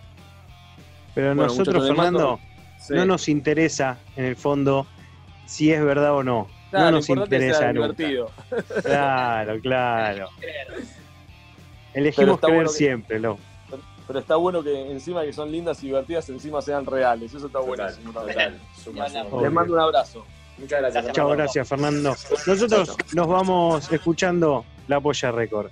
[1.14, 2.40] Pero a nosotros, Fernando,
[2.90, 4.86] no nos interesa en el fondo
[5.46, 8.30] si es verdad o no no nos interesa divertido.
[8.82, 10.28] Claro, claro.
[11.94, 13.38] Elegimos creer siempre, ¿no?
[14.06, 17.34] Pero está bueno que encima que son lindas y divertidas, encima sean reales.
[17.34, 17.84] Eso está bueno.
[19.42, 20.24] Les mando un abrazo.
[20.58, 21.04] Muchas gracias.
[21.06, 22.10] Muchas gracias, Fernando.
[22.46, 25.70] Nosotros nos vamos escuchando La Polla Record.